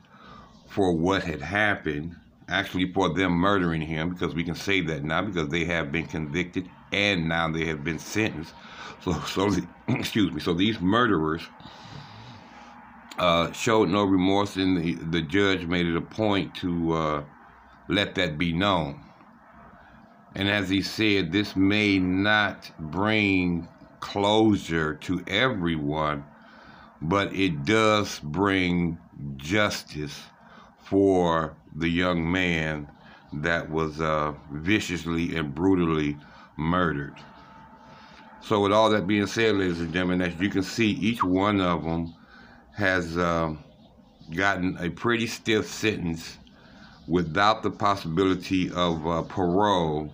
for 0.68 0.92
what 0.92 1.24
had 1.24 1.40
happened, 1.40 2.14
actually 2.48 2.92
for 2.92 3.12
them 3.12 3.32
murdering 3.32 3.80
him, 3.80 4.10
because 4.10 4.34
we 4.34 4.44
can 4.44 4.54
say 4.54 4.80
that 4.80 5.02
now 5.02 5.22
because 5.22 5.48
they 5.48 5.64
have 5.64 5.90
been 5.90 6.06
convicted 6.06 6.68
and 6.92 7.28
now 7.28 7.50
they 7.50 7.64
have 7.66 7.82
been 7.82 7.98
sentenced. 7.98 8.54
So, 9.02 9.12
so 9.26 9.50
excuse 9.88 10.32
me. 10.32 10.40
So 10.40 10.54
these 10.54 10.80
murderers 10.80 11.42
uh, 13.18 13.50
showed 13.52 13.88
no 13.88 14.04
remorse, 14.04 14.56
and 14.56 14.76
the, 14.76 14.94
the 14.94 15.22
judge 15.22 15.66
made 15.66 15.86
it 15.86 15.96
a 15.96 16.00
point 16.00 16.54
to 16.56 16.92
uh, 16.92 17.24
let 17.88 18.14
that 18.14 18.38
be 18.38 18.52
known. 18.52 19.00
And 20.34 20.48
as 20.48 20.68
he 20.68 20.82
said, 20.82 21.32
this 21.32 21.56
may 21.56 21.98
not 21.98 22.70
bring 22.78 23.66
closure 24.00 24.94
to 24.94 25.22
everyone, 25.26 26.24
but 27.00 27.32
it 27.34 27.64
does 27.64 28.18
bring 28.20 28.98
justice 29.36 30.20
for 30.82 31.56
the 31.76 31.88
young 31.88 32.30
man 32.30 32.88
that 33.32 33.70
was 33.70 34.00
uh, 34.00 34.32
viciously 34.52 35.36
and 35.36 35.54
brutally 35.54 36.16
murdered. 36.56 37.14
So, 38.40 38.60
with 38.60 38.72
all 38.72 38.88
that 38.90 39.06
being 39.06 39.26
said, 39.26 39.56
ladies 39.56 39.80
and 39.80 39.92
gentlemen, 39.92 40.22
as 40.22 40.40
you 40.40 40.48
can 40.48 40.62
see, 40.62 40.90
each 40.92 41.22
one 41.22 41.60
of 41.60 41.82
them 41.84 42.14
has 42.74 43.18
uh, 43.18 43.54
gotten 44.34 44.76
a 44.78 44.88
pretty 44.88 45.26
stiff 45.26 45.66
sentence 45.66 46.38
without 47.06 47.62
the 47.62 47.70
possibility 47.70 48.70
of 48.70 49.06
uh, 49.06 49.22
parole 49.22 50.12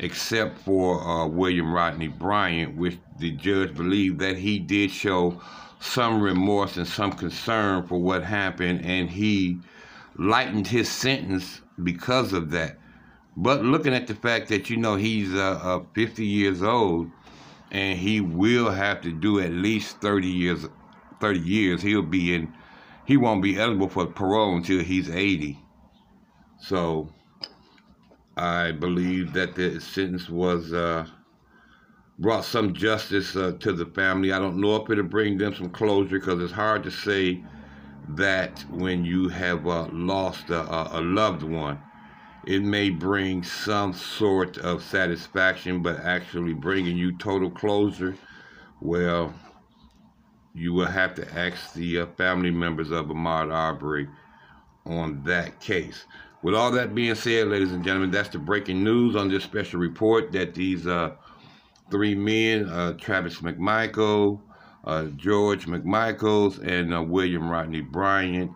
except 0.00 0.58
for 0.58 1.02
uh, 1.02 1.26
William 1.26 1.72
Rodney 1.72 2.08
Bryant, 2.08 2.76
which 2.76 2.98
the 3.18 3.32
judge 3.32 3.74
believed 3.74 4.18
that 4.20 4.36
he 4.36 4.58
did 4.58 4.90
show 4.90 5.40
some 5.80 6.20
remorse 6.20 6.76
and 6.76 6.86
some 6.86 7.12
concern 7.12 7.86
for 7.86 8.00
what 8.00 8.22
happened, 8.22 8.84
and 8.84 9.10
he 9.10 9.58
lightened 10.16 10.66
his 10.66 10.88
sentence 10.88 11.60
because 11.82 12.32
of 12.32 12.50
that. 12.50 12.78
But 13.36 13.64
looking 13.64 13.94
at 13.94 14.08
the 14.08 14.14
fact 14.14 14.48
that 14.48 14.68
you 14.68 14.76
know 14.76 14.96
he's 14.96 15.32
uh, 15.32 15.60
uh, 15.62 15.84
50 15.94 16.26
years 16.26 16.62
old, 16.62 17.10
and 17.70 17.98
he 17.98 18.20
will 18.20 18.70
have 18.70 19.00
to 19.02 19.12
do 19.12 19.40
at 19.40 19.52
least 19.52 20.00
30 20.00 20.26
years. 20.26 20.66
30 21.20 21.40
years, 21.40 21.82
he'll 21.82 22.02
be 22.02 22.34
in. 22.34 22.52
He 23.04 23.16
won't 23.16 23.42
be 23.42 23.58
eligible 23.58 23.88
for 23.88 24.06
parole 24.06 24.56
until 24.56 24.82
he's 24.82 25.08
80. 25.08 25.58
So 26.60 27.12
I 28.38 28.72
believe 28.72 29.32
that 29.32 29.54
the 29.54 29.80
sentence 29.80 30.28
was 30.28 30.72
uh, 30.72 31.06
brought 32.18 32.44
some 32.44 32.72
justice 32.72 33.34
uh, 33.36 33.52
to 33.60 33.72
the 33.72 33.86
family. 33.86 34.32
I 34.32 34.38
don't 34.38 34.60
know 34.60 34.76
if 34.76 34.88
it'll 34.90 35.04
bring 35.04 35.38
them 35.38 35.54
some 35.54 35.70
closure 35.70 36.18
because 36.18 36.42
it's 36.42 36.52
hard 36.52 36.82
to 36.84 36.90
say 36.90 37.42
that 38.10 38.64
when 38.70 39.04
you 39.04 39.28
have 39.28 39.66
uh, 39.66 39.88
lost 39.92 40.50
a, 40.50 40.98
a 40.98 41.00
loved 41.00 41.42
one. 41.42 41.80
It 42.46 42.62
may 42.62 42.88
bring 42.88 43.42
some 43.42 43.92
sort 43.92 44.56
of 44.58 44.82
satisfaction, 44.82 45.82
but 45.82 46.00
actually 46.00 46.54
bringing 46.54 46.96
you 46.96 47.18
total 47.18 47.50
closure, 47.50 48.16
well, 48.80 49.34
you 50.54 50.72
will 50.72 50.86
have 50.86 51.14
to 51.16 51.38
ask 51.38 51.74
the 51.74 52.00
uh, 52.00 52.06
family 52.16 52.50
members 52.50 52.90
of 52.90 53.06
Ahmaud 53.06 53.52
Arbery 53.52 54.08
on 54.86 55.22
that 55.24 55.60
case. 55.60 56.06
With 56.40 56.54
all 56.54 56.70
that 56.72 56.94
being 56.94 57.16
said, 57.16 57.48
ladies 57.48 57.72
and 57.72 57.82
gentlemen, 57.82 58.12
that's 58.12 58.28
the 58.28 58.38
breaking 58.38 58.84
news 58.84 59.16
on 59.16 59.28
this 59.28 59.42
special 59.42 59.80
report 59.80 60.30
that 60.32 60.54
these 60.54 60.86
uh, 60.86 61.10
three 61.90 62.14
men, 62.14 62.68
uh, 62.68 62.92
Travis 62.92 63.38
McMichael, 63.40 64.40
uh, 64.84 65.06
George 65.16 65.66
McMichaels, 65.66 66.64
and 66.64 66.94
uh, 66.94 67.02
William 67.02 67.50
Rodney 67.50 67.80
Bryant, 67.80 68.52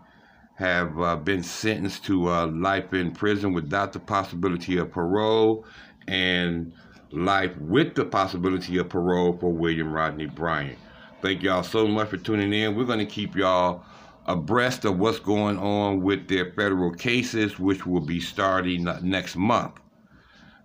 have 0.55 0.97
uh, 1.01 1.17
been 1.17 1.43
sentenced 1.43 2.05
to 2.05 2.29
uh, 2.29 2.47
life 2.47 2.95
in 2.95 3.11
prison 3.11 3.53
without 3.53 3.93
the 3.93 3.99
possibility 3.99 4.77
of 4.79 4.93
parole 4.93 5.65
and 6.07 6.73
life 7.11 7.57
with 7.59 7.97
the 7.97 8.05
possibility 8.05 8.79
of 8.79 8.89
parole 8.89 9.37
for 9.39 9.53
William 9.53 9.93
Rodney 9.93 10.27
Bryant. 10.27 10.79
Thank 11.21 11.43
y'all 11.43 11.65
so 11.65 11.89
much 11.89 12.11
for 12.11 12.17
tuning 12.17 12.53
in. 12.53 12.77
We're 12.77 12.85
going 12.85 13.01
to 13.01 13.07
keep 13.07 13.35
y'all 13.35 13.85
abreast 14.27 14.85
of 14.85 14.99
what's 14.99 15.19
going 15.19 15.59
on 15.59 16.01
with 16.03 16.29
their 16.29 16.53
federal 16.53 16.93
cases, 16.93 17.59
which 17.59 17.87
will 17.87 18.01
be 18.01 18.21
starting 18.21 18.85
next 19.03 19.37
month. 19.37 19.81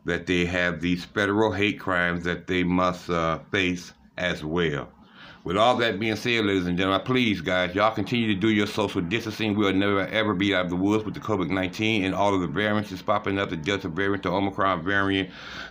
That 0.06 0.26
they 0.26 0.46
have 0.46 0.80
these 0.80 1.04
federal 1.04 1.52
hate 1.52 1.80
crimes 1.80 2.24
that 2.24 2.48
they 2.48 2.63
must 2.63 3.10
uh, 3.10 3.39
face 3.52 3.93
as 4.17 4.43
well. 4.43 4.89
With 5.48 5.56
all 5.56 5.78
that 5.78 5.98
being 5.98 6.18
said, 6.18 6.44
ladies 6.44 6.68
and 6.68 6.78
gentlemen, 6.78 7.06
please, 7.06 7.40
guys, 7.40 7.74
y'all 7.74 7.96
continue 7.96 8.28
to 8.28 8.36
do 8.38 8.50
your 8.50 8.68
social 8.68 9.00
distancing. 9.00 9.56
We'll 9.56 9.72
never 9.72 10.06
ever 10.08 10.34
be 10.34 10.54
out 10.54 10.66
of 10.66 10.70
the 10.70 10.76
woods 10.76 11.06
with 11.06 11.14
the 11.14 11.22
COVID 11.22 11.50
19 11.50 12.04
and 12.04 12.14
all 12.14 12.36
of 12.36 12.42
the 12.42 12.48
variants 12.48 12.92
is 12.92 13.02
popping 13.02 13.40
up 13.40 13.50
the 13.50 13.56
Delta 13.56 13.88
variant, 13.88 14.24
the 14.24 14.30
Omicron 14.30 14.84
variant. 14.84 15.30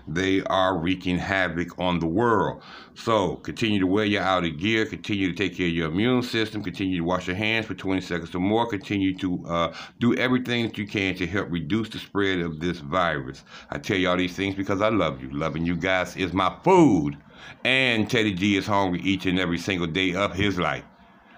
They 0.09 0.43
are 0.45 0.79
wreaking 0.79 1.19
havoc 1.19 1.79
on 1.79 1.99
the 1.99 2.07
world. 2.07 2.63
So 2.95 3.37
continue 3.37 3.79
to 3.81 3.87
wear 3.87 4.07
your 4.07 4.23
outer 4.23 4.49
gear, 4.49 4.87
continue 4.87 5.31
to 5.31 5.35
take 5.35 5.59
care 5.59 5.67
of 5.67 5.75
your 5.75 5.91
immune 5.91 6.23
system, 6.23 6.63
continue 6.63 6.97
to 6.97 7.05
wash 7.05 7.27
your 7.27 7.37
hands 7.37 7.67
for 7.67 7.75
20 7.75 8.01
seconds 8.01 8.35
or 8.35 8.39
more, 8.39 8.67
continue 8.67 9.15
to 9.19 9.45
uh, 9.47 9.75
do 10.01 10.15
everything 10.15 10.69
that 10.69 10.79
you 10.79 10.87
can 10.87 11.15
to 11.17 11.27
help 11.27 11.51
reduce 11.51 11.91
the 11.91 11.99
spread 11.99 12.41
of 12.41 12.61
this 12.61 12.79
virus. 12.79 13.45
I 13.69 13.77
tell 13.77 13.99
you 13.99 14.09
all 14.09 14.17
these 14.17 14.35
things 14.35 14.55
because 14.55 14.81
I 14.81 14.89
love 14.89 15.21
you. 15.21 15.29
Loving 15.33 15.67
you 15.67 15.77
guys 15.77 16.17
is 16.17 16.33
my 16.33 16.57
food. 16.65 17.19
And 17.65 18.09
Teddy 18.09 18.35
G 18.35 18.57
is 18.57 18.67
hungry 18.67 19.01
each 19.03 19.27
and 19.27 19.39
every 19.39 19.59
single 19.59 19.87
day 19.87 20.15
of 20.15 20.35
his 20.35 20.59
life. 20.59 20.85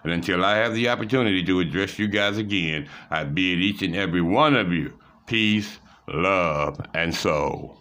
And 0.04 0.12
until 0.12 0.44
I 0.44 0.56
have 0.56 0.74
the 0.74 0.88
opportunity 0.88 1.42
to 1.44 1.60
address 1.60 1.98
you 1.98 2.08
guys 2.08 2.38
again, 2.38 2.88
I 3.10 3.24
bid 3.24 3.60
each 3.60 3.82
and 3.82 3.96
every 3.96 4.22
one 4.22 4.56
of 4.56 4.72
you 4.72 4.98
peace, 5.26 5.78
love, 6.06 6.80
and 6.94 7.14
soul. 7.14 7.76